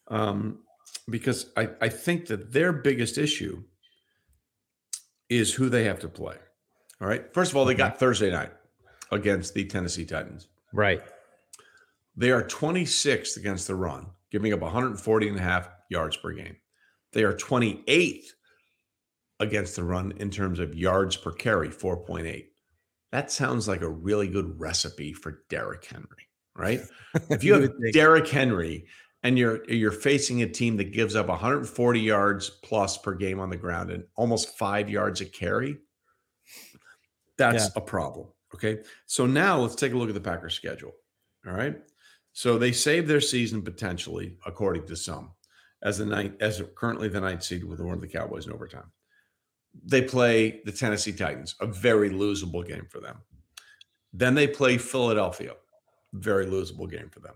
[0.08, 0.60] Um,
[1.08, 3.62] because I, I think that their biggest issue
[5.28, 6.36] is who they have to play.
[7.00, 7.32] All right.
[7.32, 8.52] First of all, they got Thursday night
[9.10, 10.48] against the Tennessee Titans.
[10.72, 11.02] Right.
[12.16, 16.56] They are 26th against the run, giving up 140 and a half yards per game.
[17.12, 18.28] They are 28th
[19.40, 22.46] against the run in terms of yards per carry, 4.8.
[23.12, 26.80] That sounds like a really good recipe for Derrick Henry, right?
[27.30, 28.86] If you have Derrick Henry
[29.26, 33.50] and you're you're facing a team that gives up 140 yards plus per game on
[33.50, 35.78] the ground and almost five yards a carry,
[37.36, 37.70] that's yeah.
[37.74, 38.28] a problem.
[38.54, 38.78] Okay.
[39.06, 40.92] So now let's take a look at the Packers schedule.
[41.44, 41.76] All right.
[42.34, 45.32] So they saved their season potentially, according to some,
[45.82, 48.92] as the ninth, as currently the ninth seed with one of the Cowboys in overtime.
[49.84, 53.18] They play the Tennessee Titans, a very losable game for them.
[54.12, 55.54] Then they play Philadelphia,
[56.12, 57.34] very losable game for them.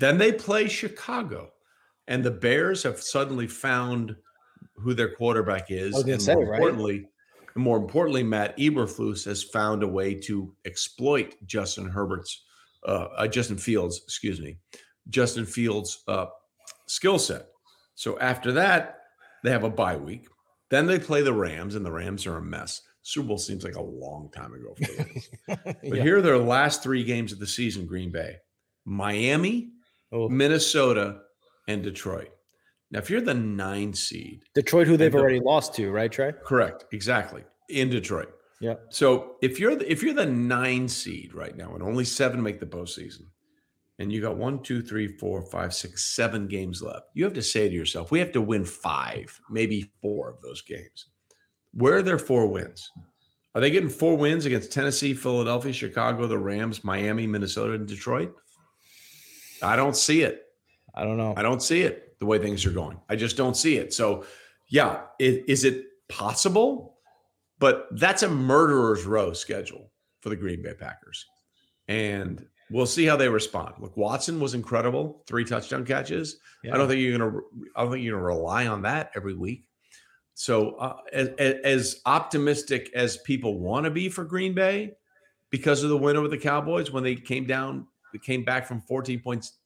[0.00, 1.52] Then they play Chicago,
[2.08, 4.16] and the Bears have suddenly found
[4.76, 5.94] who their quarterback is.
[5.94, 7.08] and say, more importantly, right?
[7.54, 12.44] and more importantly, Matt Eberflus has found a way to exploit Justin Herbert's,
[12.88, 14.56] uh, uh, Justin Fields, excuse me,
[15.10, 16.26] Justin Fields' uh,
[16.86, 17.48] skill set.
[17.94, 19.00] So after that,
[19.44, 20.28] they have a bye week.
[20.70, 22.80] Then they play the Rams, and the Rams are a mess.
[23.02, 25.10] Super Bowl seems like a long time ago for them.
[25.64, 26.02] but yeah.
[26.02, 28.36] here are their last three games of the season Green Bay,
[28.86, 29.72] Miami,
[30.12, 30.28] oh.
[30.28, 31.20] Minnesota,
[31.68, 32.30] and Detroit.
[32.90, 36.32] Now, if you're the nine seed, Detroit, who they've already lost to, right, Trey?
[36.44, 38.32] Correct, exactly in Detroit.
[38.60, 38.74] Yeah.
[38.90, 42.60] So if you're the, if you're the nine seed right now, and only seven make
[42.60, 43.22] the postseason,
[43.98, 47.42] and you got one, two, three, four, five, six, seven games left, you have to
[47.42, 51.06] say to yourself, we have to win five, maybe four of those games.
[51.72, 52.90] Where are their four wins?
[53.54, 58.34] Are they getting four wins against Tennessee, Philadelphia, Chicago, the Rams, Miami, Minnesota, and Detroit?
[59.62, 60.42] I don't see it.
[60.94, 61.34] I don't know.
[61.36, 63.00] I don't see it the way things are going.
[63.08, 63.92] I just don't see it.
[63.94, 64.24] So,
[64.68, 66.98] yeah, it, is it possible?
[67.58, 71.26] But that's a murderer's row schedule for the Green Bay Packers.
[71.88, 73.74] And we'll see how they respond.
[73.78, 76.38] Look, Watson was incredible, three touchdown catches.
[76.64, 76.74] Yeah.
[76.74, 77.38] I don't think you're gonna.
[77.76, 79.66] I don't think you're gonna rely on that every week.
[80.34, 84.94] So, uh, as, as optimistic as people want to be for Green Bay,
[85.50, 88.80] because of the win over the Cowboys when they came down, they came back from
[88.82, 89.58] 14 points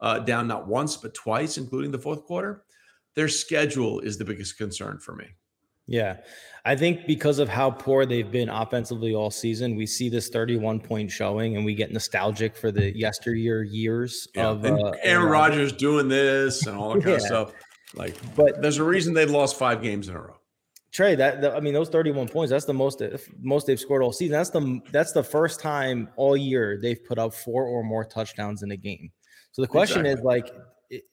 [0.00, 2.64] uh, down not once but twice, including the fourth quarter.
[3.16, 5.26] Their schedule is the biggest concern for me.
[5.86, 6.18] Yeah.
[6.64, 10.80] I think because of how poor they've been offensively all season, we see this 31
[10.80, 14.46] point showing and we get nostalgic for the yesteryear years yeah.
[14.46, 17.16] of and uh, Aaron Rodgers doing this and all that kind yeah.
[17.16, 17.52] of stuff.
[17.94, 20.39] Like, but there's a reason they've lost five games in a row.
[20.92, 23.00] Trey, that the, I mean, those 31 points, that's the most
[23.40, 24.32] most they've scored all season.
[24.32, 28.62] That's the that's the first time all year they've put up four or more touchdowns
[28.62, 29.12] in a game.
[29.52, 30.20] So the question exactly.
[30.20, 30.54] is like,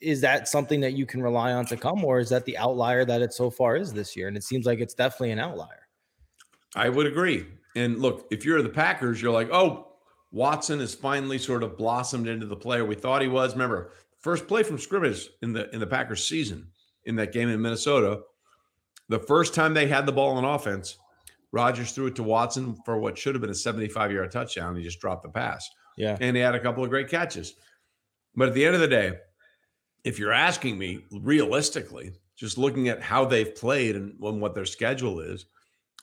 [0.01, 3.05] is that something that you can rely on to come, or is that the outlier
[3.05, 4.27] that it so far is this year?
[4.27, 5.87] And it seems like it's definitely an outlier.
[6.75, 7.45] I would agree.
[7.75, 9.87] And look, if you're the Packers, you're like, oh,
[10.31, 13.53] Watson has finally sort of blossomed into the player we thought he was.
[13.53, 16.67] Remember, first play from scrimmage in the in the Packers season
[17.05, 18.21] in that game in Minnesota,
[19.09, 20.97] the first time they had the ball on offense,
[21.51, 24.75] Rodgers threw it to Watson for what should have been a 75 yard touchdown.
[24.75, 25.69] He just dropped the pass.
[25.97, 26.17] Yeah.
[26.19, 27.55] And he had a couple of great catches.
[28.35, 29.13] But at the end of the day,
[30.03, 35.19] if you're asking me realistically, just looking at how they've played and, what their schedule
[35.19, 35.45] is,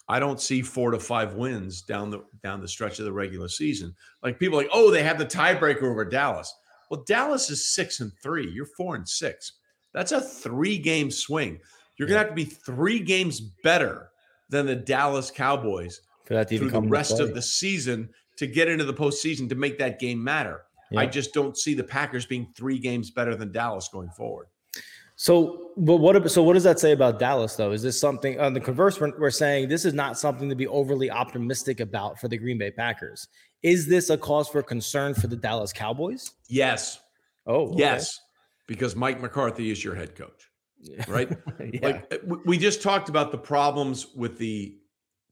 [0.09, 3.49] I don't see four to five wins down the down the stretch of the regular
[3.49, 3.95] season.
[4.23, 6.53] Like people like, oh, they have the tiebreaker over Dallas.
[6.91, 8.51] Well, Dallas is six and three.
[8.51, 9.53] You're four and six.
[9.95, 11.61] That's a three game swing.
[11.97, 14.11] You're gonna have to be three games better
[14.49, 18.69] than the Dallas Cowboys for that to through the rest of the season to get
[18.69, 20.63] into the postseason to make that game matter.
[20.91, 21.01] Yeah.
[21.01, 24.47] I just don't see the Packers being three games better than Dallas going forward.
[25.17, 26.31] So, but what?
[26.31, 27.71] So, what does that say about Dallas, though?
[27.71, 29.01] Is this something on the converse?
[29.01, 32.59] We're, we're saying this is not something to be overly optimistic about for the Green
[32.59, 33.29] Bay Packers.
[33.63, 36.33] Is this a cause for concern for the Dallas Cowboys?
[36.49, 37.01] Yes.
[37.47, 37.79] Oh, okay.
[37.79, 38.21] yes,
[38.67, 40.51] because Mike McCarthy is your head coach,
[41.09, 41.31] right?
[41.73, 41.81] yeah.
[41.83, 44.77] Like uh, we just talked about the problems with the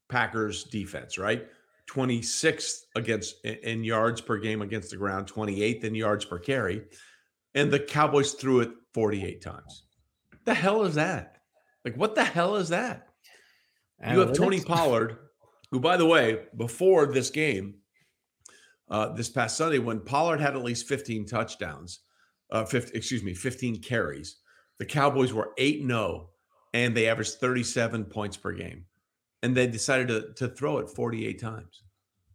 [0.09, 1.47] Packers defense, right?
[1.91, 6.83] 26th against in yards per game against the ground, 28th in yards per carry,
[7.55, 9.85] and the Cowboys threw it 48 times.
[10.45, 11.39] The hell is that?
[11.85, 13.09] Like, what the hell is that?
[14.03, 14.13] Analytics.
[14.13, 15.19] You have Tony Pollard,
[15.71, 17.75] who, by the way, before this game,
[18.91, 22.01] uh, this past Sunday, when Pollard had at least 15 touchdowns,
[22.51, 24.37] uh, 50, excuse me, 15 carries,
[24.79, 26.31] the Cowboys were 8 0
[26.75, 28.87] and they averaged 37 points per game
[29.43, 31.83] and they decided to, to throw it 48 times.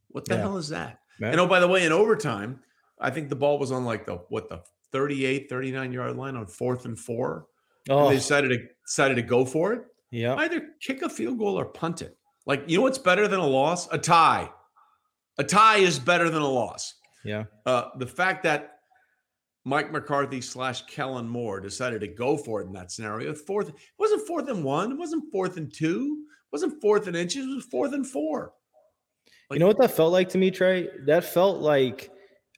[0.10, 0.42] What the yeah.
[0.42, 1.00] hell is that?
[1.20, 1.32] Man.
[1.32, 2.60] And oh, by the way, in overtime,
[3.00, 6.46] I think the ball was on like the what the 38, 39 yard line on
[6.46, 7.46] fourth and four.
[7.90, 8.04] Oh.
[8.04, 9.82] And they decided to decided to go for it.
[10.12, 10.36] Yeah.
[10.36, 12.18] Either kick a field goal or punt it.
[12.46, 13.92] Like, you know what's better than a loss?
[13.92, 14.50] A tie.
[15.38, 16.96] A tie is better than a loss.
[17.26, 17.44] Yeah.
[17.66, 18.77] Uh, the fact that
[19.68, 23.34] Mike McCarthy slash Kellen Moore decided to go for it in that scenario.
[23.34, 24.94] Fourth, it wasn't fourth and one.
[24.94, 26.24] It wasn't fourth and two.
[26.24, 27.46] It wasn't fourth and inches.
[27.46, 28.54] It was fourth and four.
[29.50, 30.88] Like, you know what that felt like to me, Trey?
[31.06, 32.10] That felt like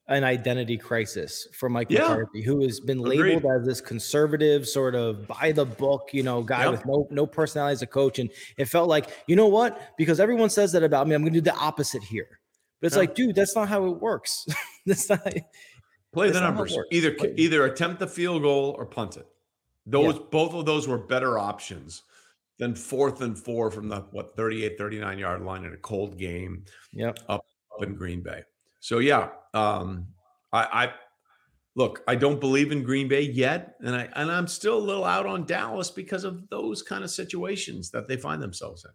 [0.07, 2.01] an identity crisis for Mike yeah.
[2.01, 3.59] McCarthy, who has been labeled Agreed.
[3.59, 6.73] as this conservative, sort of by the book, you know, guy yep.
[6.73, 8.19] with no no personality as a coach.
[8.19, 9.81] And it felt like, you know what?
[9.97, 12.39] Because everyone says that about me, I'm going to do the opposite here.
[12.79, 14.45] But it's like, dude, that's not how it works.
[14.85, 15.27] that's not
[16.13, 16.77] play the numbers.
[16.91, 17.33] Either play.
[17.37, 19.27] either attempt the field goal or punt it.
[19.85, 20.21] Those yeah.
[20.31, 22.03] both of those were better options
[22.57, 26.65] than fourth and four from the what 38, 39 yard line in a cold game.
[26.93, 27.19] Yep.
[27.27, 27.45] Up,
[27.75, 28.43] up in Green Bay.
[28.79, 30.07] So yeah, um,
[30.51, 30.93] I, I
[31.75, 32.03] look.
[32.07, 35.25] I don't believe in Green Bay yet, and I and I'm still a little out
[35.25, 38.91] on Dallas because of those kind of situations that they find themselves in.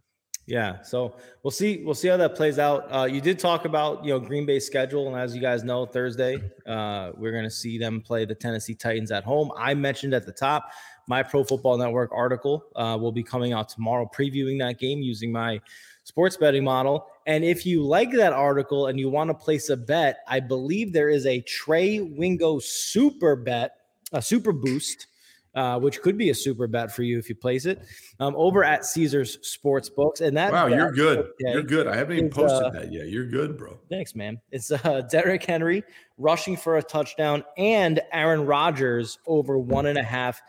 [0.47, 1.83] Yeah, so we'll see.
[1.85, 2.87] We'll see how that plays out.
[2.95, 5.87] Uh, you did talk about you know Green Bay's schedule, and as you guys know,
[5.87, 9.51] Thursday uh, we're going to see them play the Tennessee Titans at home.
[9.57, 10.71] I mentioned at the top
[11.07, 15.31] my Pro Football Network article uh, will be coming out tomorrow, previewing that game using
[15.31, 15.61] my
[16.05, 17.07] sports betting model.
[17.27, 20.93] And if you like that article and you want to place a bet, I believe
[20.93, 23.77] there is a Trey Wingo super bet,
[24.13, 25.07] a super boost,
[25.55, 27.83] uh, which could be a super bet for you if you place it
[28.21, 30.21] um, over at Caesars Sports Books.
[30.21, 31.29] And that wow, you're good.
[31.39, 31.87] You're good.
[31.87, 33.09] I haven't even posted uh, that yet.
[33.09, 33.79] You're good, bro.
[33.89, 34.41] Thanks, man.
[34.51, 35.85] It's uh, Derrick Henry
[36.19, 40.41] rushing for a touchdown and Aaron Rodgers over one and a half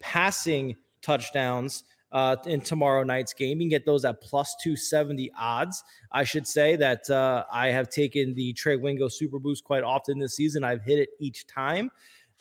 [0.00, 3.60] passing touchdowns uh, in tomorrow night's game.
[3.60, 5.82] You can get those at plus 270 odds.
[6.12, 10.18] I should say that uh, I have taken the Trey Wingo Super Boost quite often
[10.18, 10.62] this season.
[10.62, 11.90] I've hit it each time.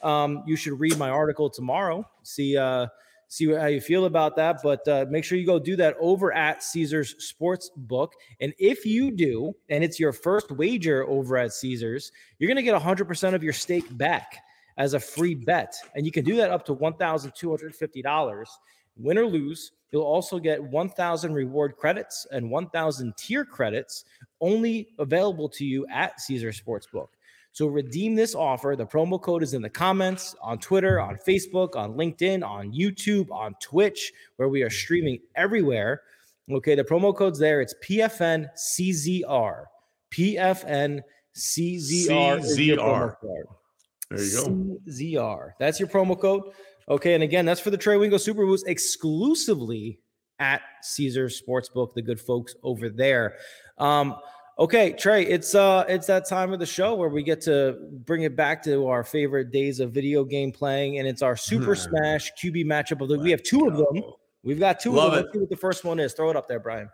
[0.03, 2.07] Um, you should read my article tomorrow.
[2.23, 2.87] See, uh,
[3.27, 4.59] see how you feel about that.
[4.63, 8.13] But uh, make sure you go do that over at Caesars Sports Book.
[8.41, 12.63] And if you do, and it's your first wager over at Caesars, you're going to
[12.63, 14.37] get 100% of your stake back
[14.77, 15.75] as a free bet.
[15.95, 18.45] And you can do that up to $1,250
[18.97, 24.05] win or lose, you'll also get 1,000 reward credits and 1,000 tier credits
[24.41, 27.09] only available to you at Caesar Sportsbook.
[27.53, 28.75] So redeem this offer.
[28.75, 33.31] The promo code is in the comments on Twitter, on Facebook, on LinkedIn, on YouTube,
[33.31, 36.01] on Twitch, where we are streaming everywhere.
[36.51, 37.61] Okay, the promo code's there.
[37.61, 39.65] It's PFN CZR.
[40.11, 41.01] PFN
[41.35, 42.41] CZR.
[42.41, 43.15] CZR.
[44.09, 44.79] There you go.
[44.91, 45.51] CZR.
[45.59, 46.43] That's your promo code.
[46.89, 49.99] Okay, and again, that's for the Trey Wingo Super Boost exclusively
[50.39, 53.37] at Caesar Sportsbook, the good folks over there.
[53.77, 54.15] Um,
[54.59, 58.23] okay, Trey, it's uh it's that time of the show where we get to bring
[58.23, 62.31] it back to our favorite days of video game playing, and it's our Super Smash
[62.41, 64.03] QB matchup of the we have two of them.
[64.43, 65.19] We've got two Love of them.
[65.19, 65.23] It.
[65.23, 66.13] Let's see what the first one is.
[66.13, 66.89] Throw it up there, Brian.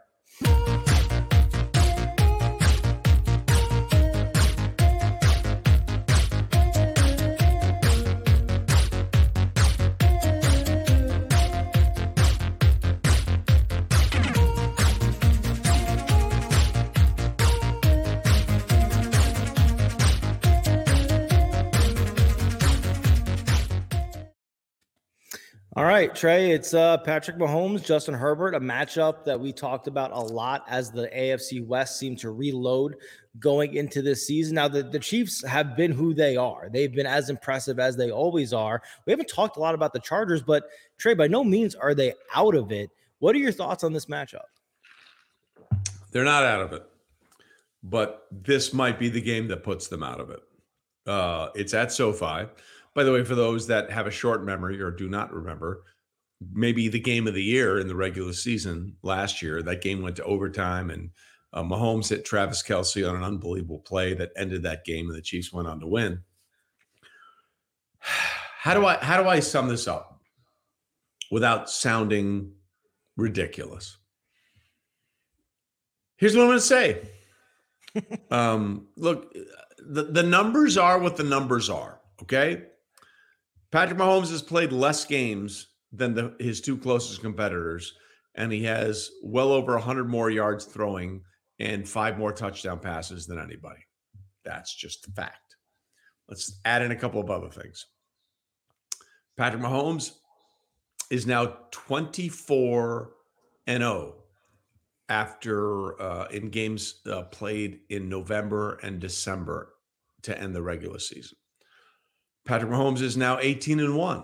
[25.75, 30.11] All right, Trey, it's uh, Patrick Mahomes, Justin Herbert, a matchup that we talked about
[30.11, 32.95] a lot as the AFC West seemed to reload
[33.37, 34.55] going into this season.
[34.55, 36.69] Now, the, the Chiefs have been who they are.
[36.73, 38.81] They've been as impressive as they always are.
[39.05, 40.63] We haven't talked a lot about the Chargers, but
[40.97, 42.89] Trey, by no means are they out of it.
[43.19, 44.49] What are your thoughts on this matchup?
[46.11, 46.83] They're not out of it,
[47.83, 50.39] but this might be the game that puts them out of it.
[51.05, 52.47] Uh, it's at SoFi.
[52.95, 55.83] By the way, for those that have a short memory or do not remember,
[56.53, 60.15] maybe the game of the year in the regular season last year, that game went
[60.17, 61.11] to overtime and
[61.51, 65.21] uh, Mahomes hit Travis Kelce on an unbelievable play that ended that game, and the
[65.21, 66.23] Chiefs went on to win.
[68.59, 70.19] How do I how do I sum this up
[71.31, 72.51] without sounding
[73.15, 73.97] ridiculous?
[76.17, 77.09] Here's what I'm going to say.
[78.31, 79.33] um, look,
[79.77, 82.01] the, the numbers are what the numbers are.
[82.21, 82.63] Okay,
[83.71, 87.93] Patrick Mahomes has played less games than the, his two closest competitors,
[88.35, 91.21] and he has well over 100 more yards throwing
[91.59, 93.81] and five more touchdown passes than anybody.
[94.43, 95.55] That's just the fact.
[96.27, 97.85] Let's add in a couple of other things.
[99.37, 100.11] Patrick Mahomes
[101.11, 103.11] is now 24
[103.67, 104.15] and 0
[105.09, 109.73] after uh, in games uh, played in November and December
[110.21, 111.38] to end the regular season.
[112.49, 114.23] Patrick Mahomes is now 18 and 1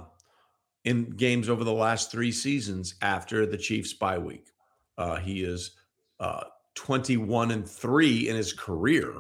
[0.86, 4.48] in games over the last three seasons after the Chiefs bye week.
[4.98, 5.76] Uh, he is
[6.20, 9.14] uh, 21 and 3 in his career,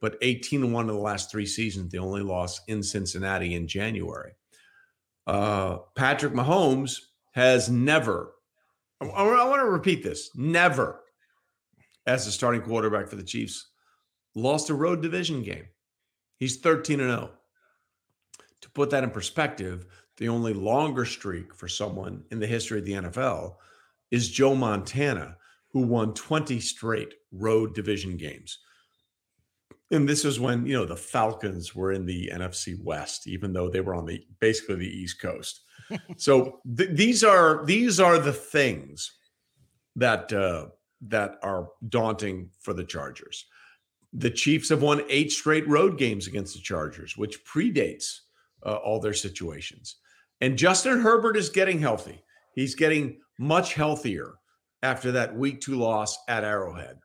[0.00, 3.68] but 18 and 1 in the last three seasons, the only loss in Cincinnati in
[3.68, 4.32] January.
[5.26, 7.00] Uh, Patrick Mahomes
[7.32, 8.32] has never,
[9.02, 11.02] I, I want to repeat this, never,
[12.06, 13.68] as a starting quarterback for the Chiefs,
[14.34, 15.66] lost a road division game.
[16.38, 17.30] He's 13 and 0.
[18.62, 19.86] To put that in perspective,
[20.16, 23.54] the only longer streak for someone in the history of the NFL
[24.10, 25.36] is Joe Montana,
[25.70, 28.58] who won 20 straight road division games.
[29.90, 33.70] And this is when, you know, the Falcons were in the NFC West, even though
[33.70, 35.62] they were on the basically the East Coast.
[36.16, 39.12] so th- these are these are the things
[39.96, 40.66] that uh,
[41.02, 43.46] that are daunting for the Chargers.
[44.12, 48.20] The Chiefs have won eight straight road games against the Chargers, which predates
[48.64, 49.96] uh, all their situations.
[50.40, 52.22] And Justin Herbert is getting healthy.
[52.54, 54.34] He's getting much healthier
[54.82, 56.98] after that week two loss at Arrowhead.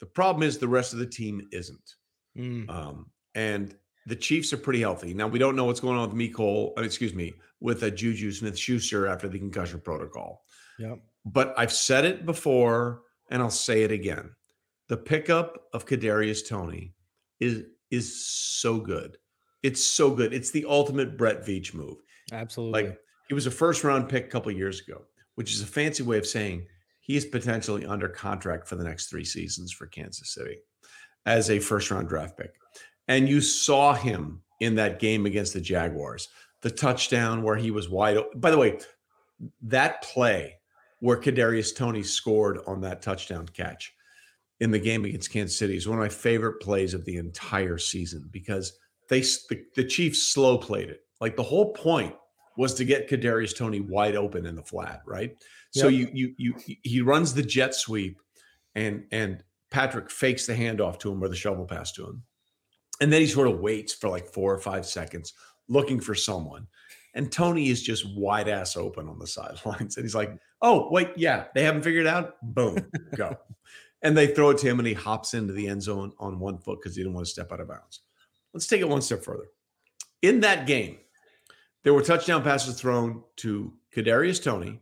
[0.00, 1.94] The problem is the rest of the team isn't.
[2.36, 2.70] Mm.
[2.70, 3.74] Um, and
[4.06, 5.12] the Chiefs are pretty healthy.
[5.12, 7.90] Now, we don't know what's going on with Mecole, uh, excuse me, with a uh,
[7.90, 10.44] Juju Smith Schuster after the concussion protocol.
[10.78, 11.00] Yep.
[11.24, 14.30] But I've said it before and I'll say it again.
[14.88, 16.94] The pickup of Kadarius Toney
[17.40, 19.16] is is so good.
[19.62, 20.32] It's so good.
[20.32, 21.98] It's the ultimate Brett Veach move.
[22.32, 22.82] Absolutely.
[22.82, 22.98] Like
[23.28, 25.02] he was a first round pick a couple years ago,
[25.34, 26.66] which is a fancy way of saying
[27.00, 30.58] he is potentially under contract for the next three seasons for Kansas City
[31.26, 32.52] as a first round draft pick.
[33.08, 36.28] And you saw him in that game against the Jaguars,
[36.62, 38.40] the touchdown where he was wide open.
[38.40, 38.78] By the way,
[39.62, 40.56] that play
[41.00, 43.92] where Kadarius Toney scored on that touchdown catch
[44.60, 47.78] in the game against Kansas City is one of my favorite plays of the entire
[47.78, 48.76] season because
[49.08, 51.02] they the, the Chiefs slow played it.
[51.20, 52.14] Like the whole point
[52.56, 55.30] was to get Kadarius Toney wide open in the flat, right?
[55.74, 55.82] Yep.
[55.82, 58.20] So you you you he runs the jet sweep,
[58.74, 62.22] and and Patrick fakes the handoff to him or the shovel pass to him,
[63.00, 65.34] and then he sort of waits for like four or five seconds
[65.68, 66.66] looking for someone,
[67.14, 71.10] and Toney is just wide ass open on the sidelines, and he's like, "Oh wait,
[71.16, 72.34] yeah, they haven't figured it out.
[72.42, 73.36] Boom, go."
[74.02, 76.58] and they throw it to him, and he hops into the end zone on one
[76.58, 78.00] foot because he didn't want to step out of bounds.
[78.52, 79.48] Let's take it one step further.
[80.22, 80.98] In that game,
[81.84, 84.80] there were touchdown passes thrown to Kadarius Toney,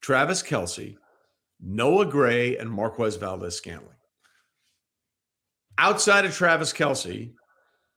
[0.00, 0.96] Travis Kelce,
[1.60, 3.96] Noah Gray, and Marquez Valdes Scantling.
[5.78, 7.32] Outside of Travis Kelce,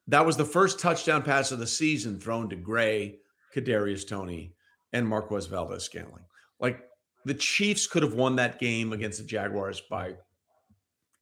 [0.07, 3.19] that was the first touchdown pass of the season thrown to Gray,
[3.55, 4.55] Kadarius Toney,
[4.91, 6.23] and Marquez Valdes Scantling.
[6.59, 6.81] Like
[7.25, 10.15] the Chiefs could have won that game against the Jaguars by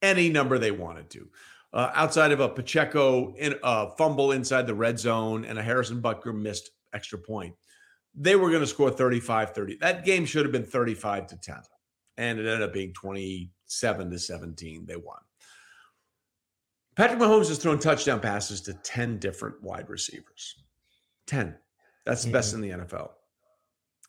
[0.02, 1.28] any number they wanted to
[1.72, 6.02] uh, outside of a Pacheco in a fumble inside the red zone and a Harrison
[6.02, 7.54] Butker missed extra point,
[8.14, 9.76] they were going to score 35 30.
[9.76, 11.56] That game should have been 35 to 10.
[12.18, 14.84] And it ended up being 27 to 17.
[14.86, 15.16] They won.
[16.94, 20.56] Patrick Mahomes has thrown touchdown passes to 10 different wide receivers.
[21.26, 21.56] 10.
[22.04, 22.32] That's the mm-hmm.
[22.34, 23.10] best in the NFL.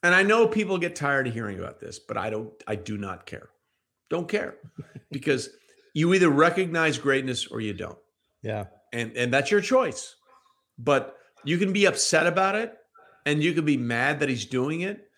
[0.04, 2.98] And I know people get tired of hearing about this, but I don't, I do
[2.98, 3.50] not care.
[4.10, 4.56] Don't care
[5.12, 5.50] because
[5.94, 7.98] you either recognize greatness or you don't.
[8.42, 8.66] Yeah.
[8.92, 10.16] And and that's your choice.
[10.78, 11.16] But
[11.46, 12.76] you can be upset about it
[13.26, 15.10] and you can be mad that he's doing it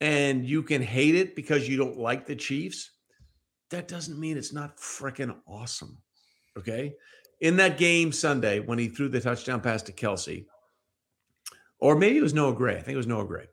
[0.00, 2.90] and you can hate it because you don't like the Chiefs.
[3.70, 5.98] That doesn't mean it's not freaking awesome.
[6.56, 6.94] Okay?
[7.40, 10.46] In that game Sunday when he threw the touchdown pass to Kelce,
[11.80, 12.76] or maybe it was Noah Gray.
[12.76, 13.46] I think it was Noah Gray.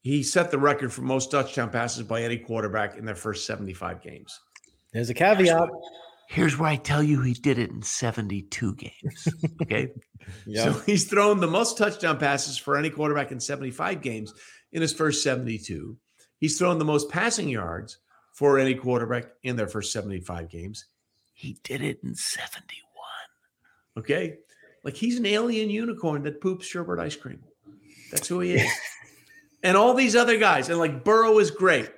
[0.00, 4.02] He set the record for most touchdown passes by any quarterback in their first 75
[4.02, 4.40] games.
[4.92, 5.68] There's a caveat.
[6.28, 9.28] Here's where I tell you he did it in 72 games.
[9.62, 9.88] Okay.
[10.46, 10.64] yep.
[10.74, 14.32] So he's thrown the most touchdown passes for any quarterback in 75 games
[14.72, 15.96] in his first 72.
[16.38, 17.98] He's thrown the most passing yards
[18.32, 20.84] for any quarterback in their first 75 games.
[21.34, 22.84] He did it in 71.
[23.98, 24.36] Okay.
[24.84, 27.42] Like he's an alien unicorn that poops sherbet ice cream.
[28.10, 28.70] That's who he is.
[29.62, 31.90] and all these other guys, and like Burrow is great.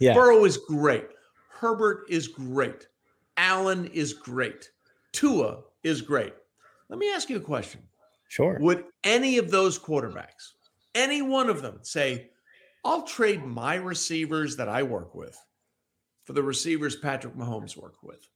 [0.00, 0.14] Yeah.
[0.14, 1.06] Burrow is great.
[1.54, 2.88] Herbert is great.
[3.36, 4.70] Allen is great.
[5.12, 6.34] Tua is great.
[6.88, 7.80] Let me ask you a question.
[8.28, 8.58] Sure.
[8.60, 10.52] Would any of those quarterbacks,
[10.94, 12.30] any one of them, say,
[12.84, 15.38] I'll trade my receivers that I work with
[16.24, 18.28] for the receivers Patrick Mahomes work with?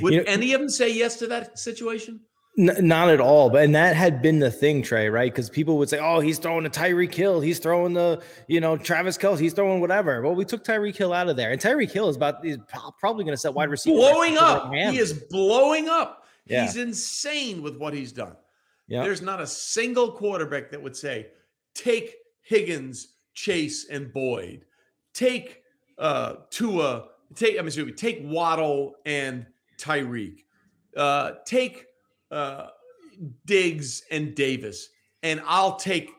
[0.00, 2.20] Would you know, any of them say yes to that situation?
[2.58, 3.48] N- not at all.
[3.48, 5.32] But and that had been the thing, Trey, right?
[5.32, 8.76] Because people would say, "Oh, he's throwing a Tyreek Hill, he's throwing the, you know,
[8.76, 11.90] Travis Kelce, he's throwing whatever." Well, we took Tyreek Hill out of there, and Tyreek
[11.90, 12.58] Hill is about is
[12.98, 14.70] probably going to set wide receiver blowing up.
[14.72, 16.26] He is blowing up.
[16.44, 16.64] Yeah.
[16.64, 18.36] He's insane with what he's done.
[18.86, 19.02] Yeah.
[19.02, 21.28] There's not a single quarterback that would say,
[21.74, 24.66] "Take Higgins, Chase, and Boyd.
[25.14, 25.62] Take
[25.96, 27.08] uh Tua.
[27.34, 29.46] Take I mean, take Waddle and
[29.78, 30.44] Tyreek.
[30.94, 31.86] Uh, take."
[32.32, 32.68] Uh,
[33.44, 34.88] Diggs and Davis,
[35.22, 36.10] and I'll take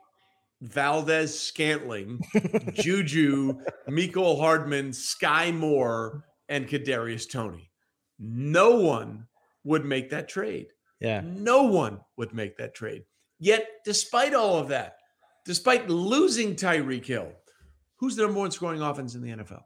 [0.61, 2.21] Valdes Scantling,
[2.73, 3.55] Juju,
[3.89, 7.71] Mecole Hardman, Sky Moore, and Kadarius Toney.
[8.19, 9.27] No one
[9.63, 10.67] would make that trade.
[10.99, 11.21] Yeah.
[11.25, 13.03] No one would make that trade.
[13.39, 14.97] Yet, despite all of that,
[15.45, 17.31] despite losing Tyreek Hill,
[17.97, 19.63] who's the number one scoring offense in the NFL?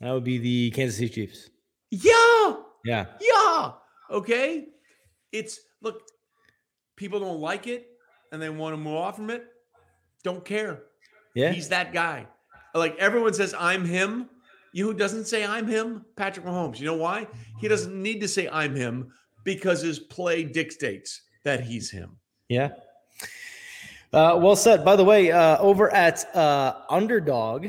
[0.00, 1.50] That would be the Kansas City Chiefs.
[1.90, 2.56] Yeah.
[2.84, 3.06] Yeah.
[3.20, 3.72] Yeah.
[4.10, 4.66] Okay.
[5.32, 6.02] It's look,
[6.96, 7.88] people don't like it
[8.32, 9.44] and they want to move off from it.
[10.24, 10.82] Don't care.
[11.34, 11.52] Yeah.
[11.52, 12.26] He's that guy.
[12.74, 14.28] Like everyone says, I'm him.
[14.72, 16.04] You who doesn't say I'm him?
[16.16, 16.78] Patrick Mahomes.
[16.78, 17.26] You know why?
[17.60, 19.10] He doesn't need to say I'm him
[19.44, 22.18] because his play dictates that he's him.
[22.48, 22.70] Yeah.
[24.12, 24.84] Uh, well said.
[24.84, 27.68] By the way, uh, over at uh, Underdog,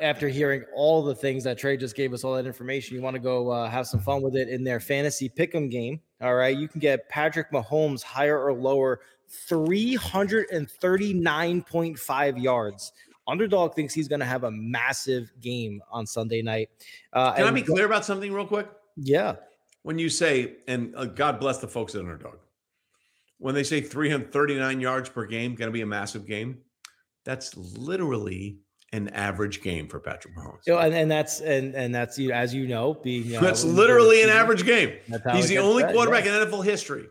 [0.00, 3.14] after hearing all the things that Trey just gave us, all that information, you want
[3.14, 6.00] to go uh, have some fun with it in their fantasy pick'em game.
[6.20, 11.62] All right, you can get Patrick Mahomes higher or lower, three hundred and thirty nine
[11.62, 12.92] point five yards.
[13.26, 16.68] Underdog thinks he's going to have a massive game on Sunday night.
[17.12, 18.68] Uh, can I be clear about something real quick?
[18.96, 19.36] Yeah.
[19.82, 22.38] When you say, and uh, God bless the folks at Underdog,
[23.38, 26.58] when they say 339 yards per game, going to be a massive game,
[27.24, 28.58] that's literally
[28.92, 30.66] an average game for Patrick Mahomes.
[30.66, 33.40] You know, and, and that's and and that's you as you know, being you know,
[33.40, 34.96] that's literally an average game.
[35.32, 36.42] He's the only quarterback yeah.
[36.42, 37.06] in NFL history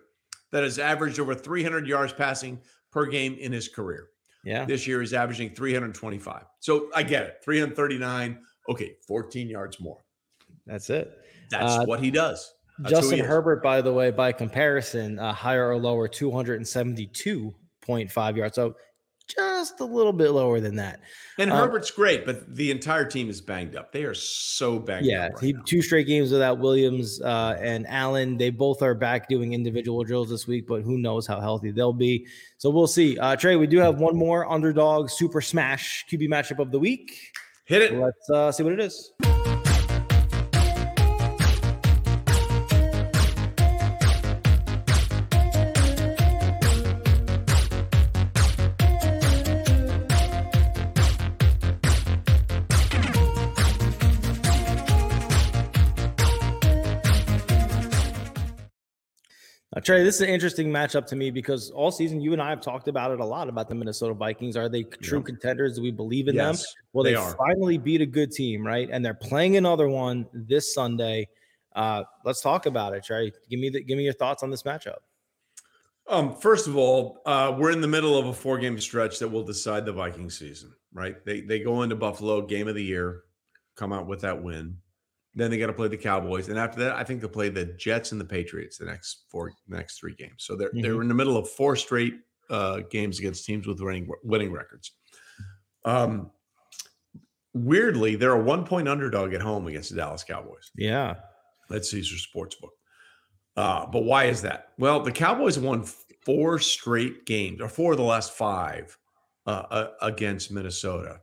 [0.52, 2.60] that has averaged over 300 yards passing
[2.92, 4.08] per game in his career.
[4.44, 4.66] Yeah.
[4.66, 6.44] This year he's averaging 325.
[6.60, 7.38] So I get it.
[7.44, 8.40] 339.
[8.70, 10.04] Okay, 14 yards more.
[10.66, 11.18] That's it.
[11.50, 12.54] That's uh, what he does.
[12.80, 18.56] That's Justin Herbert, by the way, by comparison, uh, higher or lower, 272.5 yards.
[18.56, 18.78] So
[19.36, 21.00] just a little bit lower than that.
[21.38, 23.92] And um, Herbert's great, but the entire team is banged up.
[23.92, 25.42] They are so banged yeah, up.
[25.42, 28.38] Yeah, right two straight games without Williams uh, and Allen.
[28.38, 31.94] They both are back doing individual drills this week, but who knows how healthy they'll
[31.94, 32.28] be.
[32.58, 33.18] So we'll see.
[33.18, 37.32] Uh, Trey, we do have one more underdog super smash QB matchup of the week.
[37.66, 37.94] Hit it.
[37.94, 39.14] Let's uh, see what it is.
[59.90, 62.62] Trey, this is an interesting matchup to me because all season you and I have
[62.62, 64.56] talked about it a lot about the Minnesota Vikings.
[64.56, 65.78] Are they true contenders?
[65.78, 66.68] Do we believe in yes, them?
[66.94, 68.88] Well, they, they finally beat a good team, right?
[68.92, 71.28] And they're playing another one this Sunday.
[71.76, 73.32] Uh, let's talk about it, Trey.
[73.50, 74.98] Give me the, give me your thoughts on this matchup.
[76.08, 79.28] Um, first of all, uh, we're in the middle of a four game stretch that
[79.28, 81.16] will decide the Viking season, right?
[81.26, 83.24] They they go into Buffalo, game of the year,
[83.76, 84.78] come out with that win.
[85.40, 87.66] Then they got to play the Cowboys, and after that, I think they'll play the
[87.66, 90.44] Jets and the Patriots the next four, the next three games.
[90.44, 90.82] So they're mm-hmm.
[90.82, 92.16] they're in the middle of four straight
[92.50, 94.92] uh, games against teams with winning winning records.
[95.86, 96.32] Um,
[97.54, 100.72] weirdly, they're a one point underdog at home against the Dallas Cowboys.
[100.76, 101.16] Yeah,
[101.70, 102.72] that's Caesar Sportsbook.
[103.56, 104.74] Uh, but why is that?
[104.78, 105.86] Well, the Cowboys won
[106.26, 108.98] four straight games, or four of the last five
[109.48, 111.22] uh, uh, against Minnesota,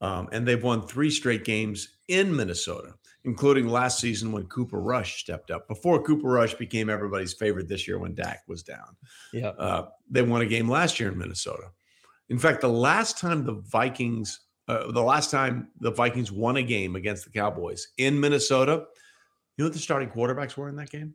[0.00, 2.94] um, and they've won three straight games in Minnesota
[3.24, 5.68] including last season when Cooper Rush stepped up.
[5.68, 8.96] Before Cooper Rush became everybody's favorite this year when Dak was down.
[9.32, 9.48] Yeah.
[9.48, 11.70] Uh, they won a game last year in Minnesota.
[12.30, 16.62] In fact, the last time the Vikings, uh, the last time the Vikings won a
[16.62, 18.72] game against the Cowboys in Minnesota,
[19.56, 21.14] you know what the starting quarterbacks were in that game?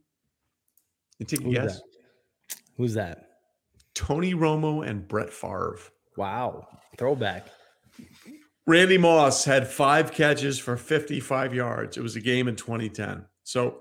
[1.19, 1.75] You take a Who's guess.
[1.75, 2.55] That?
[2.77, 3.29] Who's that?
[3.95, 5.79] Tony Romo and Brett Favre.
[6.17, 6.67] Wow.
[6.97, 7.47] Throwback.
[8.65, 11.97] Randy Moss had five catches for 55 yards.
[11.97, 13.25] It was a game in 2010.
[13.43, 13.79] So,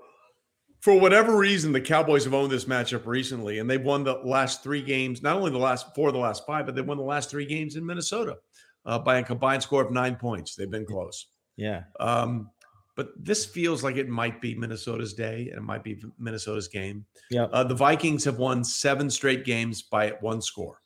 [0.81, 4.61] for whatever reason, the Cowboys have owned this matchup recently, and they've won the last
[4.61, 7.03] three games, not only the last four of the last five, but they won the
[7.03, 8.37] last three games in Minnesota
[8.85, 10.55] uh, by a combined score of nine points.
[10.55, 11.27] They've been close.
[11.55, 11.83] Yeah.
[12.01, 12.49] Um,
[12.95, 17.05] but this feels like it might be Minnesota's day and it might be Minnesota's game.
[17.31, 17.45] Yeah.
[17.45, 20.81] Uh, the Vikings have won seven straight games by one score.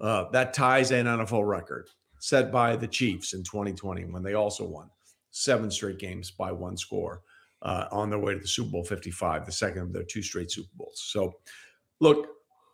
[0.00, 1.88] Uh, that ties an NFL record
[2.20, 4.88] set by the Chiefs in 2020 when they also won
[5.30, 7.22] seven straight games by one score
[7.62, 10.50] uh, on their way to the Super Bowl 55, the second of their two straight
[10.50, 11.02] Super Bowls.
[11.12, 11.34] So
[12.00, 12.28] Look,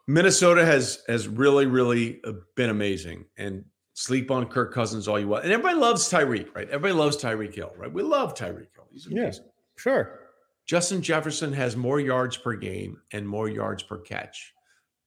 [0.07, 3.24] Minnesota has has really, really uh, been amazing.
[3.36, 3.64] And
[3.95, 5.45] sleep on Kirk Cousins all you want.
[5.45, 6.68] And everybody loves Tyreek, right?
[6.68, 7.92] Everybody loves Tyreek Hill, right?
[7.92, 8.88] We love Tyreek Hill.
[8.90, 9.45] He's amazing.
[9.45, 10.20] Yeah, sure.
[10.66, 14.53] Justin Jefferson has more yards per game and more yards per catch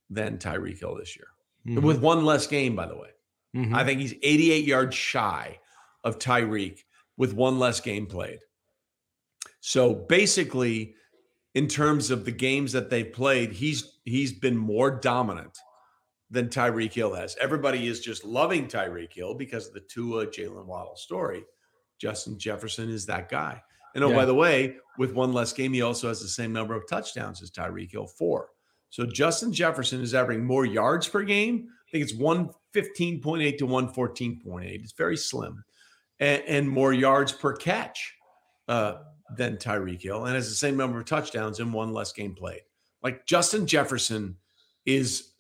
[0.10, 1.28] than Tyreek Hill this year,
[1.68, 1.86] mm-hmm.
[1.86, 3.10] with one less game, by the way.
[3.56, 3.76] Mm-hmm.
[3.76, 5.60] I think he's 88 yards shy
[6.04, 6.80] of Tyreek
[7.18, 8.40] with one less game played.
[9.60, 10.96] So basically,
[11.56, 15.58] in terms of the games that they've played, he's he's been more dominant
[16.30, 17.36] than Tyreek Hill has.
[17.40, 21.44] Everybody is just loving Tyreek Hill because of the Tua Jalen Waddle story.
[22.00, 23.62] Justin Jefferson is that guy.
[23.96, 24.16] And oh, yeah.
[24.16, 27.42] by the way, with one less game, he also has the same number of touchdowns
[27.42, 28.50] as Tyreek Hill, four.
[28.90, 31.68] So Justin Jefferson is averaging more yards per game.
[31.88, 32.14] I think it's
[32.78, 34.84] 115.8 to 114.8.
[34.84, 35.64] It's very slim.
[36.20, 38.16] And, and more yards per catch
[38.68, 38.96] uh,
[39.36, 42.62] than Tyreek Hill, and has the same number of touchdowns and one less game played.
[43.04, 44.38] Like Justin Jefferson
[44.86, 45.34] is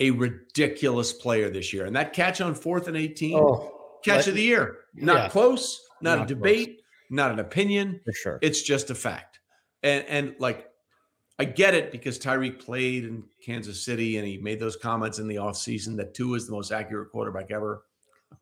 [0.00, 1.86] a ridiculous player this year.
[1.86, 3.72] And that catch on fourth and 18, oh,
[4.04, 4.78] catch of the year.
[4.94, 6.76] Not yeah, close, not, not, a debate, close.
[7.10, 8.00] not an opinion.
[8.04, 8.38] For sure.
[8.42, 9.40] It's just a fact.
[9.82, 10.66] And and like
[11.38, 15.28] I get it because Tyreek played in Kansas City and he made those comments in
[15.28, 17.84] the offseason that Tua is the most accurate quarterback ever.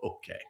[0.03, 0.41] Okay.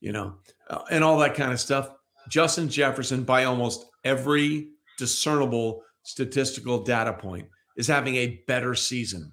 [0.00, 0.34] You know,
[0.68, 1.88] uh, and all that kind of stuff.
[2.28, 4.68] Justin Jefferson, by almost every
[4.98, 9.32] discernible statistical data point, is having a better season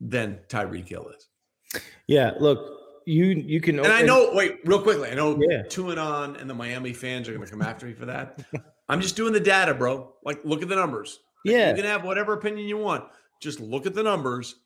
[0.00, 1.82] than Tyreek Hill is.
[2.06, 2.60] Yeah, look,
[3.06, 3.78] you you can.
[3.78, 4.30] And I know.
[4.32, 5.10] Wait, real quickly.
[5.10, 5.62] I know yeah.
[5.68, 8.40] two and on, and the Miami fans are going to come after me for that.
[8.88, 10.14] I'm just doing the data, bro.
[10.24, 11.18] Like, look at the numbers.
[11.50, 13.04] Yeah, you can have whatever opinion you want.
[13.40, 14.56] Just look at the numbers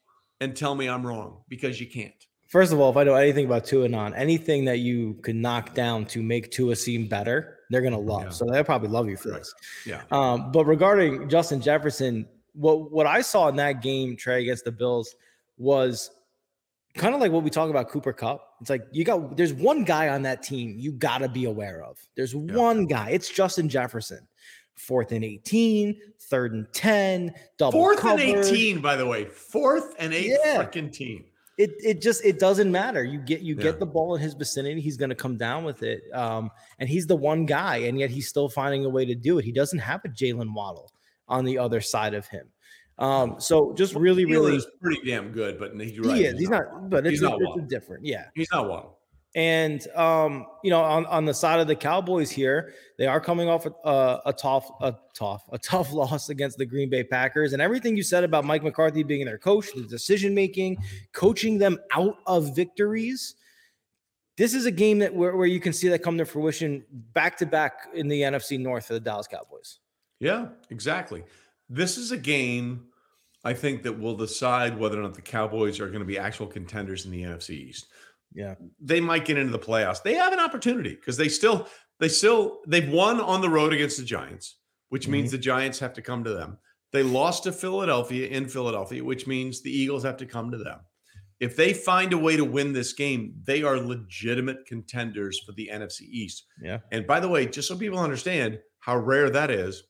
[0.41, 2.14] and tell me I'm wrong because you can't.
[2.49, 5.74] First of all, if I know anything about Tua non, anything that you could knock
[5.74, 8.24] down to make Tua seem better, they're gonna love.
[8.24, 8.31] Yeah.
[8.31, 9.39] So they'll probably love you for right.
[9.39, 9.55] this.
[9.87, 10.03] Yeah.
[10.11, 14.72] Um, but regarding Justin Jefferson, what what I saw in that game, Trey, against the
[14.72, 15.14] Bills
[15.59, 16.11] was
[16.97, 18.45] kind of like what we talk about Cooper Kupp.
[18.61, 21.85] It's like you got there's one guy on that team you got to be aware
[21.85, 21.99] of.
[22.16, 22.55] There's yeah.
[22.55, 23.11] one guy.
[23.11, 24.26] It's Justin Jefferson.
[24.87, 28.22] Fourth and 18, third and 10, double Fourth covered.
[28.22, 29.24] and 18, by the way.
[29.26, 30.62] Fourth and eight yeah.
[30.62, 31.24] freaking team.
[31.59, 33.05] It, it just it doesn't matter.
[33.05, 33.62] You get you yeah.
[33.62, 36.03] get the ball in his vicinity, he's going to come down with it.
[36.14, 39.39] Um, and he's the one guy, and yet he's still finding a way to do
[39.39, 39.45] it.
[39.45, 40.91] He doesn't have a Jalen Waddle
[41.28, 42.49] on the other side of him.
[42.99, 46.16] Um, so just really, really is pretty damn good, but he's right.
[46.16, 46.33] He is.
[46.33, 48.07] He's, he's not, not, but it's, he's not it's a different.
[48.07, 48.85] Yeah, he's not one.
[49.35, 53.49] And um, you know, on, on the side of the Cowboys here, they are coming
[53.49, 57.53] off a, a, tough, a tough, a tough loss against the Green Bay Packers.
[57.53, 60.78] And everything you said about Mike McCarthy being their coach, the decision making,
[61.12, 63.37] coaching them out of victories.
[64.37, 67.37] This is a game that where, where you can see that come to fruition back
[67.39, 69.78] to back in the NFC North for the Dallas Cowboys.
[70.18, 71.22] Yeah, exactly.
[71.68, 72.87] This is a game
[73.45, 76.47] I think that will decide whether or not the Cowboys are going to be actual
[76.47, 77.87] contenders in the NFC East.
[78.33, 78.55] Yeah.
[78.81, 80.03] They might get into the playoffs.
[80.03, 81.68] They have an opportunity because they still
[81.99, 84.57] they still they've won on the road against the Giants,
[84.89, 85.12] which mm-hmm.
[85.12, 86.59] means the Giants have to come to them.
[86.93, 90.81] They lost to Philadelphia in Philadelphia, which means the Eagles have to come to them.
[91.39, 95.70] If they find a way to win this game, they are legitimate contenders for the
[95.72, 96.45] NFC East.
[96.61, 96.78] Yeah.
[96.93, 99.85] And by the way, just so people understand how rare that is,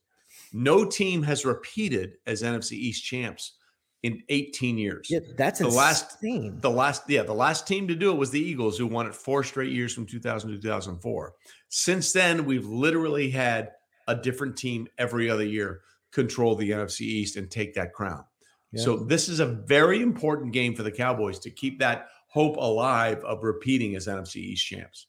[0.53, 3.57] no team has repeated as NFC East champs
[4.03, 5.09] in 18 years.
[5.11, 5.79] Yeah, that's the insane.
[5.79, 9.07] last the last yeah, the last team to do it was the Eagles who won
[9.07, 11.35] it four straight years from 2000 to 2004.
[11.69, 13.73] Since then, we've literally had
[14.09, 15.81] a different team every other year
[16.13, 18.25] control the NFC East and take that crown.
[18.73, 18.83] Yeah.
[18.83, 23.23] So this is a very important game for the Cowboys to keep that hope alive
[23.25, 25.07] of repeating as NFC East champs.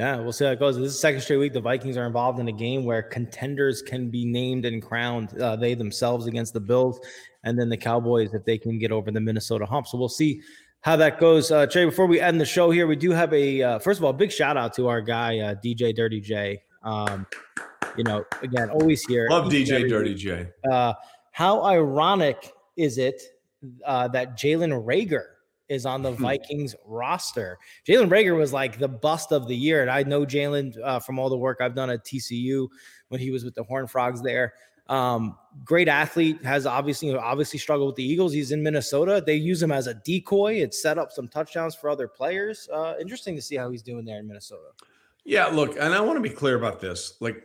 [0.00, 0.78] Yeah, we'll see how it goes.
[0.78, 1.52] This is second straight week.
[1.52, 5.38] The Vikings are involved in a game where contenders can be named and crowned.
[5.38, 6.98] Uh, they themselves against the Bills,
[7.44, 9.86] and then the Cowboys if they can get over the Minnesota hump.
[9.86, 10.40] So we'll see
[10.80, 11.50] how that goes.
[11.50, 14.04] Uh, Trey, before we end the show here, we do have a uh, first of
[14.04, 16.62] all, big shout out to our guy uh, DJ Dirty J.
[16.82, 17.26] Um,
[17.98, 19.28] you know, again, always here.
[19.28, 20.48] Love DJ Dirty J.
[20.72, 20.94] Uh,
[21.32, 23.20] how ironic is it
[23.84, 25.26] uh, that Jalen Reagor
[25.70, 26.22] is on the hmm.
[26.22, 27.58] Vikings roster.
[27.88, 29.80] Jalen Reagor was like the bust of the year.
[29.80, 32.68] And I know Jalen uh, from all the work I've done at TCU
[33.08, 34.52] when he was with the Horn Frogs there.
[34.88, 38.32] Um, great athlete, has obviously obviously struggled with the Eagles.
[38.32, 39.22] He's in Minnesota.
[39.24, 40.54] They use him as a decoy.
[40.54, 42.68] It set up some touchdowns for other players.
[42.72, 44.70] Uh, interesting to see how he's doing there in Minnesota.
[45.24, 47.14] Yeah, look, and I want to be clear about this.
[47.20, 47.44] Like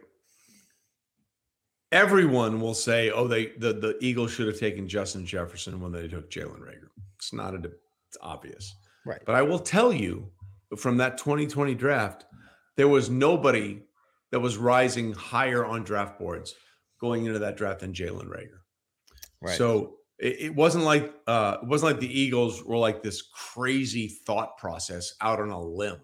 [1.92, 6.08] everyone will say, "Oh, they the the Eagles should have taken Justin Jefferson when they
[6.08, 7.60] took Jalen Reagor." It's not a
[8.16, 8.76] it's obvious.
[9.06, 9.22] Right.
[9.26, 10.32] But I will tell you
[10.78, 12.26] from that 2020 draft,
[12.78, 13.82] there was nobody
[14.32, 16.56] that was rising higher on draft boards
[17.00, 18.60] going into that draft than Jalen Reagor.
[19.42, 19.58] Right.
[19.58, 24.08] So It, it wasn't like uh, it wasn't like the Eagles were like this crazy
[24.08, 26.02] thought process out on a limb,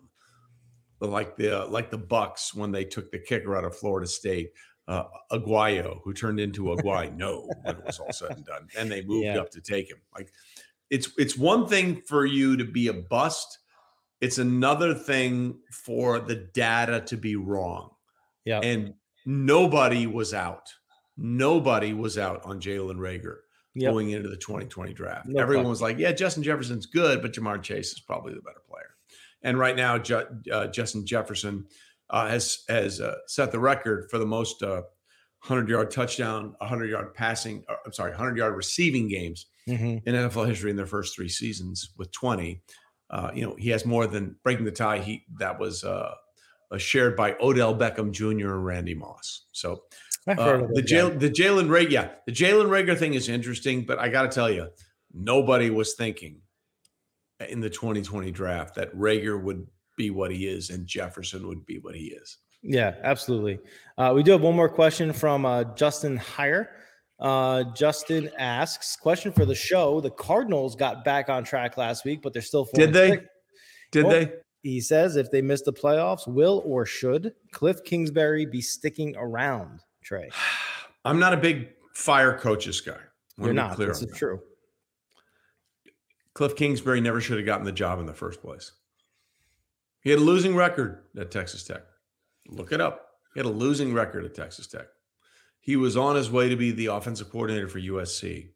[0.99, 4.51] like the like the Bucks when they took the kicker out of Florida State,
[4.87, 8.91] uh, Aguayo, who turned into Aguayo no when it was all said and done, and
[8.91, 9.39] they moved yeah.
[9.39, 10.01] up to take him.
[10.13, 10.31] Like
[10.91, 13.57] it's it's one thing for you to be a bust.
[14.19, 17.89] It's another thing for the data to be wrong.
[18.45, 18.59] Yeah.
[18.59, 18.93] And
[19.25, 20.69] nobody was out.
[21.17, 23.37] Nobody was out on Jalen Reagor
[23.73, 23.91] yep.
[23.91, 25.27] going into the 2020 draft.
[25.27, 25.69] No Everyone problem.
[25.71, 28.95] was like, yeah, Justin Jefferson's good, but Ja'Marr Chase is probably the better player.
[29.41, 31.65] And right now, Ju- uh, Justin Jefferson
[32.09, 34.61] uh, has has uh, set the record for the most
[35.47, 40.07] 100 uh, yard touchdown, 100 yard passing, uh, I'm sorry, 100 yard receiving games mm-hmm.
[40.07, 42.61] in NFL history in their first three seasons with 20.
[43.09, 44.99] Uh, you know, he has more than breaking the tie.
[44.99, 46.13] He that was uh,
[46.77, 48.53] shared by Odell Beckham Jr.
[48.53, 49.47] and Randy Moss.
[49.51, 49.83] So
[50.27, 54.09] uh, the Jalen the Jalen Reagor, yeah, the Jalen Reagor thing is interesting, but I
[54.09, 54.69] got to tell you,
[55.13, 56.41] nobody was thinking
[57.49, 59.67] in the 2020 draft that Reagor would
[59.97, 62.37] be what he is and Jefferson would be what he is.
[62.63, 63.59] Yeah, absolutely.
[63.97, 66.67] Uh, we do have one more question from uh, Justin Heyer.
[67.19, 70.01] Uh, Justin asks, question for the show.
[70.01, 72.67] The Cardinals got back on track last week, but they're still.
[72.73, 73.19] Did they?
[73.91, 74.33] Did well, they?
[74.63, 79.81] He says if they miss the playoffs, will or should Cliff Kingsbury be sticking around?
[80.03, 80.29] Trey?
[81.05, 82.97] I'm not a big fire coaches guy.
[83.37, 83.75] You're not.
[83.75, 84.39] Clear this is true.
[86.33, 88.71] Cliff Kingsbury never should have gotten the job in the first place.
[90.01, 91.81] He had a losing record at Texas Tech.
[92.51, 93.07] Look it up.
[93.33, 94.87] He had a losing record at Texas Tech.
[95.59, 98.49] He was on his way to be the offensive coordinator for USC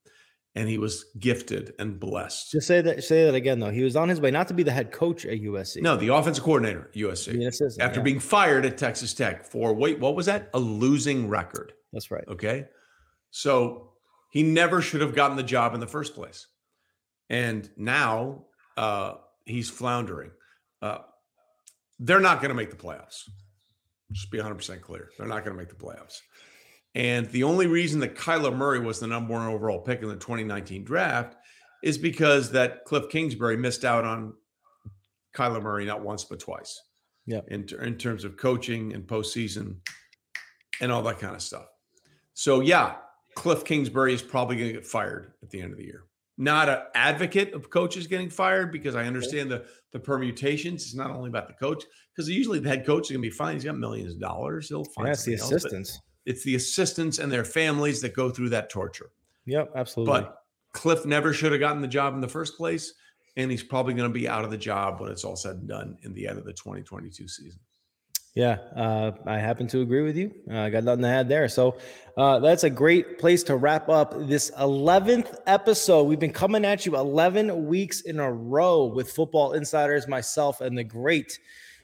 [0.55, 2.51] and he was gifted and blessed.
[2.51, 3.03] Just say that.
[3.03, 3.71] Say that again, though.
[3.71, 5.81] He was on his way not to be the head coach at USC.
[5.81, 7.79] No, the offensive coordinator at USC.
[7.79, 8.03] After yeah.
[8.03, 10.49] being fired at Texas Tech for wait, what was that?
[10.53, 11.73] A losing record.
[11.91, 12.23] That's right.
[12.27, 12.65] Okay,
[13.31, 13.91] so
[14.31, 16.47] he never should have gotten the job in the first place,
[17.29, 18.45] and now
[18.77, 19.15] uh,
[19.45, 20.31] he's floundering.
[20.81, 20.99] Uh,
[21.99, 23.29] they're not going to make the playoffs.
[24.12, 25.10] Just be 100 percent clear.
[25.18, 26.20] They're not going to make the playoffs.
[26.93, 30.16] And the only reason that Kyler Murray was the number one overall pick in the
[30.16, 31.36] 2019 draft
[31.84, 34.34] is because that Cliff Kingsbury missed out on
[35.36, 36.82] Kyler Murray not once but twice.
[37.26, 37.41] Yeah.
[37.49, 39.78] In, in terms of coaching and postseason
[40.80, 41.66] and all that kind of stuff.
[42.34, 42.95] So yeah,
[43.36, 46.06] Cliff Kingsbury is probably going to get fired at the end of the year.
[46.38, 50.83] Not an advocate of coaches getting fired because I understand the the permutations.
[50.83, 53.33] It's not only about the coach because usually the head coach is going to be
[53.33, 53.53] fine.
[53.53, 54.67] He's got millions of dollars.
[54.67, 55.07] He'll find.
[55.07, 55.91] That's the assistants.
[55.91, 59.11] Else, it's the assistants and their families that go through that torture.
[59.45, 60.13] Yep, absolutely.
[60.13, 60.38] But
[60.73, 62.93] Cliff never should have gotten the job in the first place,
[63.38, 65.67] and he's probably going to be out of the job when it's all said and
[65.67, 67.59] done in the end of the 2022 season.
[68.36, 70.29] Yeah, uh, I happen to agree with you.
[70.51, 71.47] Uh, I got nothing to add there.
[71.47, 71.77] So
[72.17, 76.03] uh, that's a great place to wrap up this 11th episode.
[76.03, 80.77] We've been coming at you 11 weeks in a row with Football Insiders, myself, and
[80.77, 81.39] the great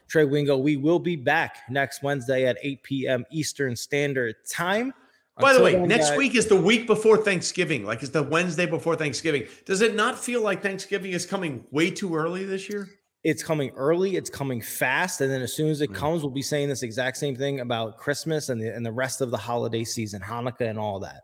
[0.09, 0.57] Trey Wingo.
[0.57, 3.25] We will be back next Wednesday at 8 p.m.
[3.31, 4.93] Eastern Standard Time.
[5.39, 7.85] By the way, next guys, week is the week before Thanksgiving.
[7.85, 9.47] Like it's the Wednesday before Thanksgiving.
[9.65, 12.89] Does it not feel like Thanksgiving is coming way too early this year?
[13.23, 14.15] It's coming early.
[14.15, 15.95] It's coming fast, and then as soon as it mm.
[15.95, 19.21] comes, we'll be saying this exact same thing about Christmas and the and the rest
[19.21, 21.23] of the holiday season, Hanukkah, and all that.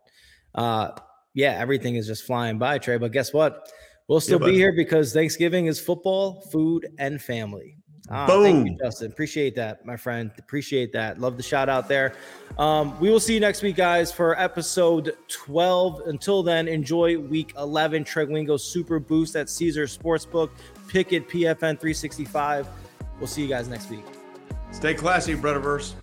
[0.54, 0.90] Uh,
[1.34, 2.98] yeah, everything is just flying by, Trey.
[2.98, 3.68] But guess what?
[4.06, 7.76] We'll still yeah, be here because Thanksgiving is football, food, and family.
[8.10, 8.42] Ah, Boom.
[8.42, 9.12] Thank you, Justin.
[9.12, 10.30] Appreciate that, my friend.
[10.38, 11.20] Appreciate that.
[11.20, 12.14] Love the shout out there.
[12.58, 16.02] Um, we will see you next week, guys, for episode 12.
[16.06, 18.06] Until then, enjoy week 11.
[18.30, 20.50] Wingo Super Boost at Caesar Sportsbook.
[20.88, 22.66] Pick it PFN 365.
[23.18, 24.04] We'll see you guys next week.
[24.72, 25.94] Stay classy, Brotherverse.